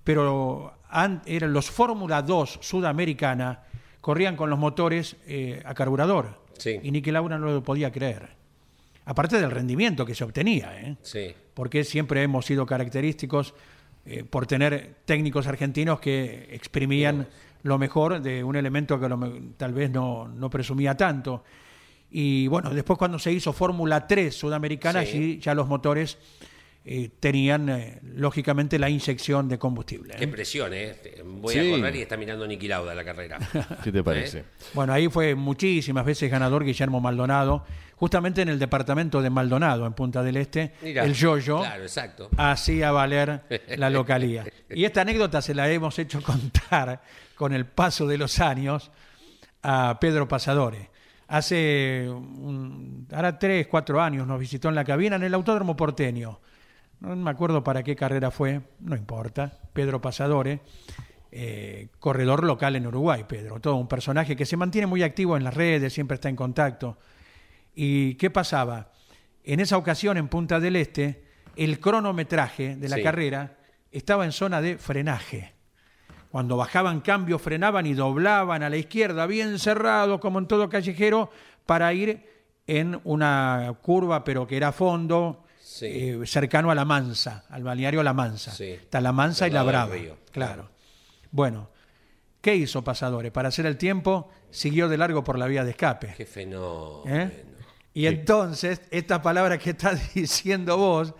[0.04, 3.64] Pero an- eran los Fórmula 2 sudamericana
[4.02, 6.42] corrían con los motores eh, a carburador.
[6.58, 6.80] Sí.
[6.84, 8.30] Y Niki Lauda no lo podía creer.
[9.06, 10.80] Aparte del rendimiento que se obtenía.
[10.82, 10.96] ¿eh?
[11.02, 11.34] Sí.
[11.54, 13.54] porque siempre hemos sido característicos
[14.06, 17.28] eh, por tener técnicos argentinos que exprimían
[17.64, 19.18] lo mejor de un elemento que lo
[19.58, 21.44] tal vez no, no presumía tanto.
[22.12, 25.08] Y bueno, después cuando se hizo Fórmula 3 sudamericana, Sí.
[25.18, 26.18] allí ya los motores
[26.88, 30.14] eh, tenían eh, lógicamente la inyección de combustible.
[30.14, 30.18] ¿eh?
[30.20, 30.96] Qué presión, ¿eh?
[31.26, 31.74] Voy Sí.
[31.74, 33.40] a correr y está mirando Niki Lauda la carrera.
[33.84, 34.46] ¿Qué te parece?
[34.74, 37.66] Bueno, ahí fue muchísimas veces ganador Guillermo Maldonado,
[37.96, 42.30] justamente en el departamento de Maldonado, en Punta del Este, Mirá, el Yoyo Claro, exacto.
[42.38, 43.42] hacía valer
[43.78, 44.44] la localía.
[44.70, 47.02] Y esta anécdota se la hemos hecho contar
[47.36, 48.92] con el paso de los años
[49.64, 50.90] a Pedro Pasadore.
[51.28, 56.40] Hace, un- ahora tres, cuatro años nos visitó en la cabina en el Autódromo Porteño.
[57.00, 59.60] No me acuerdo para qué carrera fue, no importa.
[59.74, 60.62] Pedro Pasadore,
[61.32, 63.60] eh, corredor local en Uruguay, Pedro.
[63.60, 66.98] Todo un personaje que se mantiene muy activo en las redes, siempre está en contacto.
[67.76, 68.92] ¿Y qué pasaba?
[69.44, 71.24] En esa ocasión, en Punta del Este,
[71.56, 73.04] el cronometraje de la Sí.
[73.04, 73.58] carrera
[73.92, 75.54] estaba en zona de frenaje.
[76.32, 81.30] Cuando bajaban cambio, frenaban y doblaban a la izquierda, bien cerrado, como en todo callejero,
[81.66, 82.26] para ir
[82.68, 85.45] en una curva, pero que era a fondo,
[85.76, 85.88] Sí.
[85.88, 88.52] eh, cercano a La Mansa, al balneario La Mansa.
[88.52, 88.70] Sí.
[88.70, 89.94] Está La Mansa y La Brava.
[89.94, 90.70] río, Claro.
[91.32, 91.70] Bueno,
[92.40, 93.34] ¿qué hizo Pasadores?
[93.34, 96.14] Para hacer el tiempo, siguió de largo por la vía de escape.
[96.16, 97.04] Qué fenómeno.
[97.06, 97.46] ¿Eh?
[97.94, 101.14] Y entonces, estas palabras que estás diciendo vos,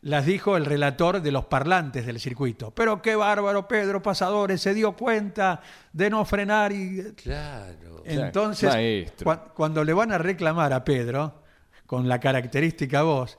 [0.00, 2.70] las dijo el relator de los parlantes del circuito.
[2.70, 5.60] Pero qué bárbaro, Pedro Pasadores, se dio cuenta
[5.92, 7.12] de no frenar y...
[7.14, 8.02] Claro.
[8.06, 9.12] Entonces,
[9.52, 11.42] cuando le van a reclamar a Pedro,
[11.84, 13.38] con la característica voz,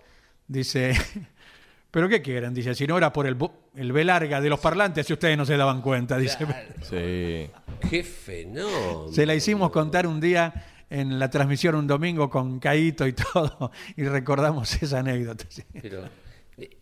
[0.50, 0.94] dice,
[1.92, 2.54] ¿pero qué quieren?
[2.54, 3.38] Dice, si no era por el,
[3.76, 6.38] el B larga de los parlantes, si ustedes no se daban cuenta, dice.
[6.82, 7.50] Sí.
[7.90, 9.08] Qué fenómeno.
[9.14, 10.54] Se la hicimos contar un día
[10.90, 15.46] en la transmisión un domingo con Caíto y todo, y recordamos esa anécdota.
[15.48, 15.64] sí.
[15.82, 16.04] Pero
[16.58, 16.78] eh,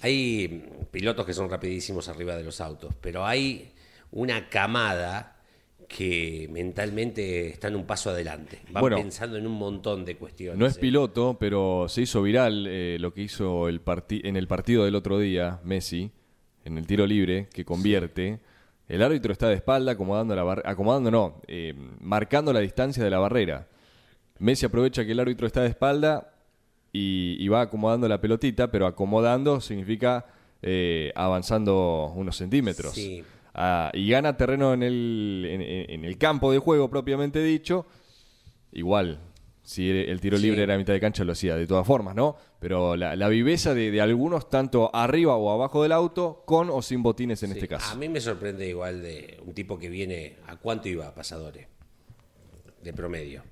[0.00, 3.72] hay pilotos que son rapidísimos arriba de los autos, pero hay
[4.12, 5.37] una camada
[5.88, 8.60] que mentalmente están un paso adelante.
[8.70, 8.96] Van Bueno.
[8.98, 10.58] pensando en un montón de cuestiones.
[10.58, 13.80] No es piloto, pero se hizo viral eh, lo que hizo el
[14.10, 16.10] en el partido del otro día, Messi,
[16.64, 18.38] en el tiro libre, que convierte.
[18.86, 23.10] El árbitro está de espalda, acomodando la barrera, acomodando no, eh, marcando la distancia de
[23.10, 23.66] la barrera.
[24.38, 26.32] Messi aprovecha que el árbitro está de espalda
[26.92, 30.26] y, y va acomodando la pelotita, pero acomodando significa
[30.60, 32.92] eh, avanzando unos centímetros.
[32.92, 33.24] Sí.
[33.92, 35.46] Y gana terreno en el,
[35.88, 37.86] en- el campo de juego propiamente dicho,
[38.72, 39.20] igual,
[39.62, 40.44] si el tiro Sí.
[40.44, 42.36] libre era a mitad de cancha lo hacía de todas formas, ¿no?
[42.60, 46.80] Pero la, la viveza de, de algunos, tanto arriba o abajo del auto, con o
[46.82, 47.54] sin botines en Sí.
[47.56, 47.92] este caso.
[47.92, 50.36] A mí me sorprende igual de un tipo que viene.
[50.46, 51.66] ¿A cuánto iba Pasadores?
[52.82, 53.42] De promedio.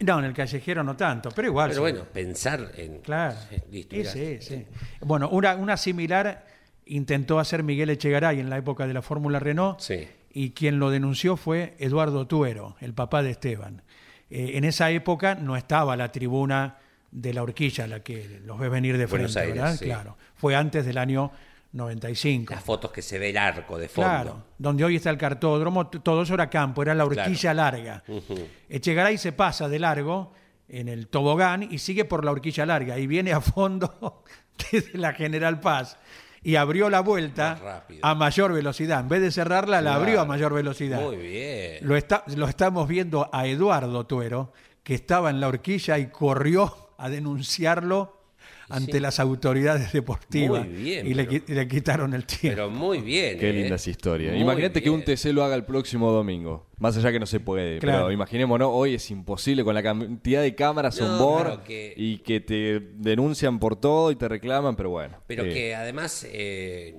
[0.00, 1.68] No, en el callejero no tanto, pero igual.
[1.70, 1.92] Pero sí.
[1.92, 3.00] bueno, pensar en.
[3.00, 3.36] Claro.
[3.70, 4.66] Listo, Sí, sí, sí.
[5.02, 6.46] Bueno, una, una similar
[6.94, 10.08] intentó hacer Miguel Echegaray en la época de la Fórmula Renault Sí.
[10.32, 13.82] y quien lo denunció fue Eduardo Tuero, el papá de Esteban.
[14.30, 16.76] Eh, en esa época no estaba la tribuna
[17.10, 19.76] de la horquilla, la que los ves venir de frente, Aires, ¿verdad?
[19.76, 19.84] sí.
[19.86, 20.16] Claro.
[20.36, 21.32] Fue antes del año
[21.72, 22.52] 95.
[22.54, 24.08] Las fotos que se ve el arco de fondo.
[24.10, 28.02] Claro, donde hoy está el cartódromo, todo eso era campo, era la horquilla larga.
[28.08, 28.34] Ujú.
[28.68, 30.32] Echegaray se pasa de largo
[30.68, 34.22] en el tobogán y sigue por la horquilla larga y viene a fondo
[34.72, 35.96] desde la General Paz
[36.42, 39.00] y abrió la vuelta a mayor velocidad.
[39.00, 41.00] En vez de cerrarla, la abrió a mayor velocidad.
[41.00, 41.78] Muy bien.
[41.82, 46.92] Lo, está, lo estamos viendo a Eduardo Tuero, que estaba en la horquilla y corrió
[46.96, 48.19] a denunciarlo
[48.68, 50.66] ante las autoridades deportivas.
[50.66, 52.56] Muy bien, y le, pero- qui- y le quitaron el tiempo.
[52.56, 53.38] Pero muy bien.
[53.38, 53.52] Qué ¿eh?
[53.52, 54.30] linda esa historia.
[54.32, 55.02] Muy Imagínate que un.
[55.02, 56.68] TC lo haga el próximo domingo.
[56.78, 57.78] Más allá que no se puede.
[57.78, 57.98] Claro.
[58.04, 62.18] Pero imaginémonos, hoy es imposible con la cantidad de cámaras No, on board que- y
[62.18, 65.18] que te denuncian por todo y te reclaman, pero bueno.
[65.26, 66.94] Pero eh, que además, eh,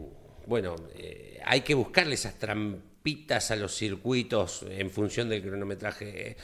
[0.45, 6.35] bueno, eh, hay que buscarle esas trampitas a los circuitos en función del cronometraje.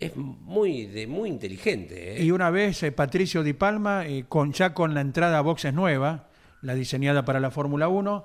[0.00, 2.16] Es muy, de, muy inteligente.
[2.16, 2.24] ¿eh?
[2.24, 5.72] Y una vez eh, Patricio Di Palma, eh, con, ya con la entrada a boxes
[5.72, 6.28] nueva,
[6.62, 8.24] la diseñada para la Fórmula 1,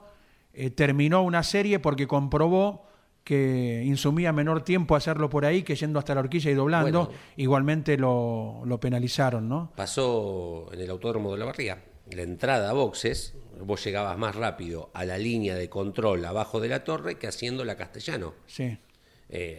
[0.54, 2.88] eh, terminó una serie porque comprobó
[3.24, 7.06] que insumía menor tiempo hacerlo por ahí que yendo hasta la horquilla y doblando.
[7.06, 7.20] Bueno.
[7.38, 9.72] Igualmente lo, lo penalizaron, ¿no?
[9.76, 11.84] Pasó en el Autódromo de la Barría.
[12.10, 16.70] La entrada a boxes, vos llegabas más rápido a la línea de control abajo de
[16.70, 18.34] la torre que haciendo la castellano.
[18.48, 18.80] Sí,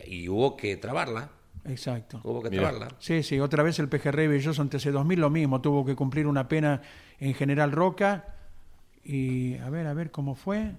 [0.06, 1.30] y hubo que trabarla.
[1.70, 2.20] Exacto.
[2.24, 2.88] Hubo que trabarla.
[2.98, 6.48] Sí, sí, otra vez el PGR Belloso en TC2000 lo mismo, tuvo que cumplir una
[6.48, 6.82] pena
[7.18, 8.24] en General Roca
[9.04, 10.72] y a ver, a ver cómo fue.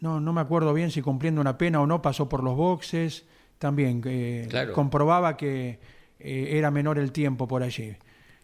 [0.00, 3.24] No, no me acuerdo bien si cumpliendo una pena o no pasó por los boxes,
[3.58, 4.72] también eh, Claro.
[4.72, 5.78] comprobaba que
[6.18, 7.94] eh, era menor el tiempo por allí.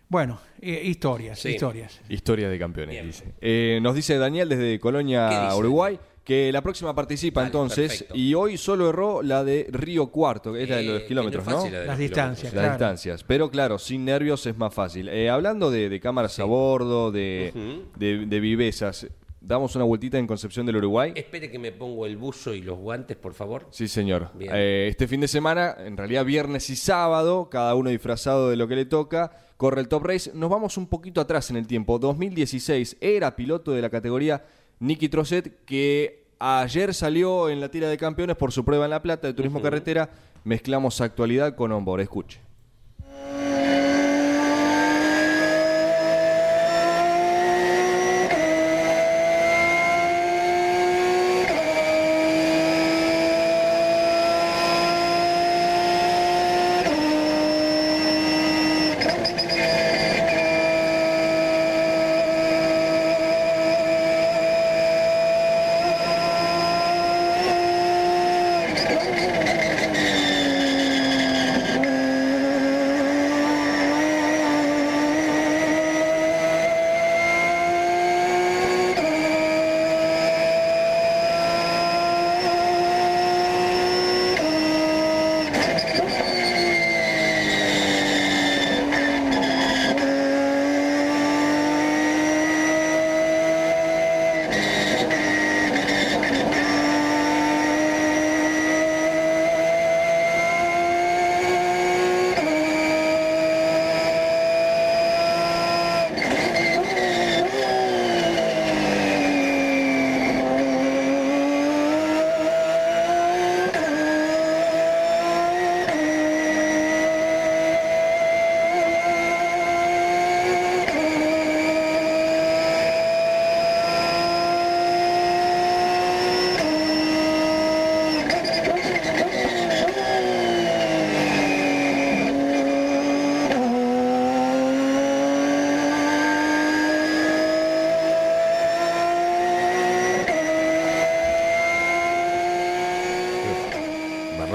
[0.09, 1.51] Bueno, eh, historias, Sí.
[1.51, 2.01] historias.
[2.09, 3.07] Historia de campeones, Bien.
[3.07, 3.33] dice.
[3.41, 5.59] Eh, nos dice Daniel desde ¿Qué Colonia, dice?
[5.59, 8.15] Uruguay, que la próxima participa entonces perfecto.
[8.17, 11.07] y hoy solo erró la de Río Cuarto, que es la de Eh, los que
[11.07, 12.69] kilómetros, no Las los distancias, Las claro.
[12.71, 13.23] distancias.
[13.25, 15.09] Pero claro, sin nervios es más fácil.
[15.09, 17.85] Eh, hablando de, de cámaras a bordo, de, Ujú.
[17.97, 19.07] de, de vivezas,
[19.41, 21.13] damos una vueltita en Concepción del Uruguay.
[21.15, 23.69] Espere que me pongo el buzo y los guantes, por favor.
[23.71, 24.31] Sí, señor.
[24.35, 24.51] Bien.
[24.53, 28.67] Eh, este fin de semana, en realidad viernes y sábado, cada uno disfrazado de lo
[28.67, 30.33] que le toca, corre el Top Race.
[30.35, 32.01] Nos vamos un poquito atrás en el tiempo.
[32.01, 34.45] 2016 era piloto de la categoría
[34.79, 39.03] Nicky Trosset, que ayer salió en la tira de campeones por su prueba en La
[39.03, 40.11] Plata de Turismo Carretera.
[40.45, 42.03] Mezclamos actualidad con onboard.
[42.03, 42.46] Escuche.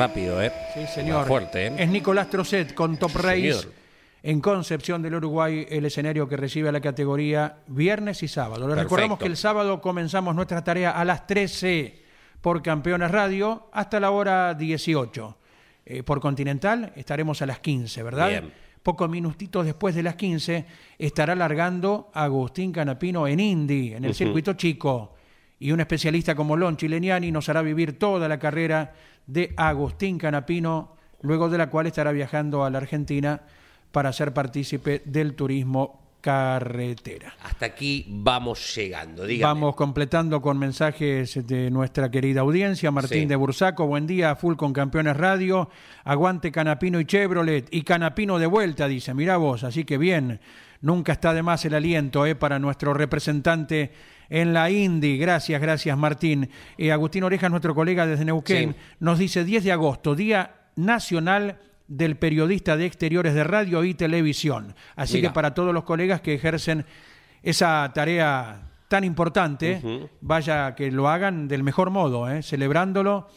[0.02, 0.52] Rápido, ¿eh?
[0.74, 1.28] Sí, señor.
[1.28, 1.74] Fuerte, ¿eh?
[1.78, 3.74] Es Nicolás Trocet con Top Race Señor.
[4.24, 8.68] en Concepción del Uruguay, el escenario que recibe a la categoría viernes y sábado.
[8.68, 12.02] Les recordamos que el sábado comenzamos nuestra tarea a las 13
[12.41, 15.38] por Campeones Radio hasta la hora 18.
[15.86, 18.30] Eh, por Continental estaremos a las 15, ¿verdad?
[18.30, 18.54] Bien.
[18.82, 20.66] Pocos minutitos después de las 15
[20.97, 25.14] estará largando Agustín Canapino en Indy, en el circuito chico.
[25.62, 28.93] Y un especialista como Lon Chileniani nos hará vivir toda la carrera
[29.28, 33.41] de Agustín Canapino, luego de la cual estará viajando a la Argentina
[33.91, 37.36] para ser partícipe del turismo carretera.
[37.43, 39.24] Hasta aquí vamos llegando.
[39.24, 39.53] Dígame.
[39.53, 42.89] Vamos completando con mensajes de nuestra querida audiencia.
[42.89, 43.26] Martín Sí.
[43.28, 45.70] de Bursaco, buen día, full con Campeones Radio.
[46.03, 47.68] Aguante Canapino y Chevrolet.
[47.70, 49.14] Y Canapino de vuelta, dice.
[49.14, 50.39] Mirá vos, así que bien.
[50.82, 53.91] Nunca está de más el aliento eh, para nuestro representante
[54.32, 55.17] en la Indy.
[55.17, 56.49] Gracias, gracias Martín.
[56.77, 58.75] Eh, Agustín Orejas, nuestro colega desde Neuquén, Sí.
[59.01, 64.73] nos dice 10 de agosto, Día Nacional del Periodista de Exteriores de Radio y Televisión.
[64.95, 65.29] Así Mira.
[65.29, 66.86] que para todos los colegas que ejercen
[67.43, 69.82] esa tarea tan importante,
[70.21, 72.41] vaya que lo hagan del mejor modo, ¿eh?
[72.41, 73.27] celebrándolo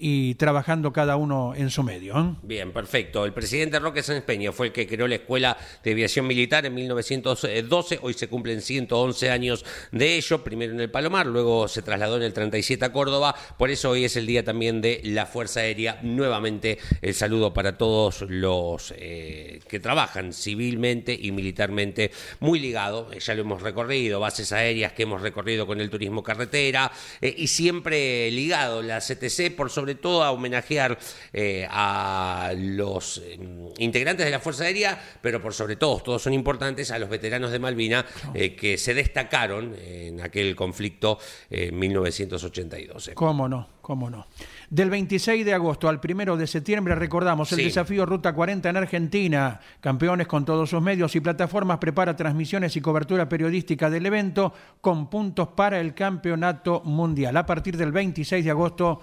[0.00, 2.18] y trabajando cada uno en su medio.
[2.18, 2.34] ¿eh?
[2.42, 3.26] Bien, perfecto.
[3.26, 6.74] El presidente Roque Sáenz Peña fue el que creó la Escuela de Aviación Militar en
[6.74, 7.98] 1912.
[8.00, 10.42] Hoy se cumplen 111 años de ello.
[10.42, 13.34] Primero en el Palomar, luego se trasladó en el 37 a Córdoba.
[13.58, 16.00] Por eso hoy es el día también de la Fuerza Aérea.
[16.02, 22.10] Nuevamente el saludo para todos los eh, que trabajan civilmente y militarmente.
[22.40, 26.22] Muy ligado, eh, ya lo hemos recorrido, bases aéreas que hemos recorrido con el turismo
[26.22, 26.90] carretera
[27.20, 30.98] eh, y siempre ligado la CTC, por sobre todo a homenajear
[31.32, 33.38] eh, a los eh,
[33.78, 37.50] integrantes de la Fuerza Aérea, pero por sobre todo, todos son importantes, a los veteranos
[37.50, 41.18] de Malvina eh, que se destacaron en aquel conflicto
[41.50, 43.08] eh, en 1982.
[43.08, 43.14] eh.
[43.14, 43.68] ¿Cómo no?
[43.82, 44.26] ¿Cómo no?
[44.68, 47.64] Del 26 de agosto al 1 de septiembre recordamos el Sí.
[47.64, 49.60] desafío Ruta 40 en Argentina.
[49.80, 55.10] Campeones con todos sus medios y plataformas prepara transmisiones y cobertura periodística del evento con
[55.10, 57.36] puntos para el campeonato mundial.
[57.36, 59.00] A partir del 26 de agosto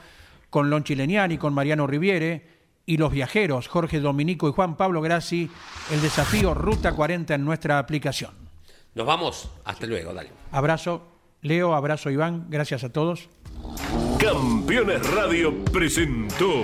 [0.50, 5.50] con Lon Chileniani, con Mariano Riviere y los viajeros Jorge Dominico y Juan Pablo Grassi,
[5.92, 8.32] el desafío Ruta 40 en nuestra aplicación.
[8.96, 10.32] Nos vamos, hasta luego, dale.
[10.52, 13.30] Abrazo Leo, abrazo Iván, gracias a todos.
[14.20, 16.64] Campeones Radio presentó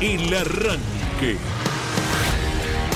[0.00, 1.38] El Arranque.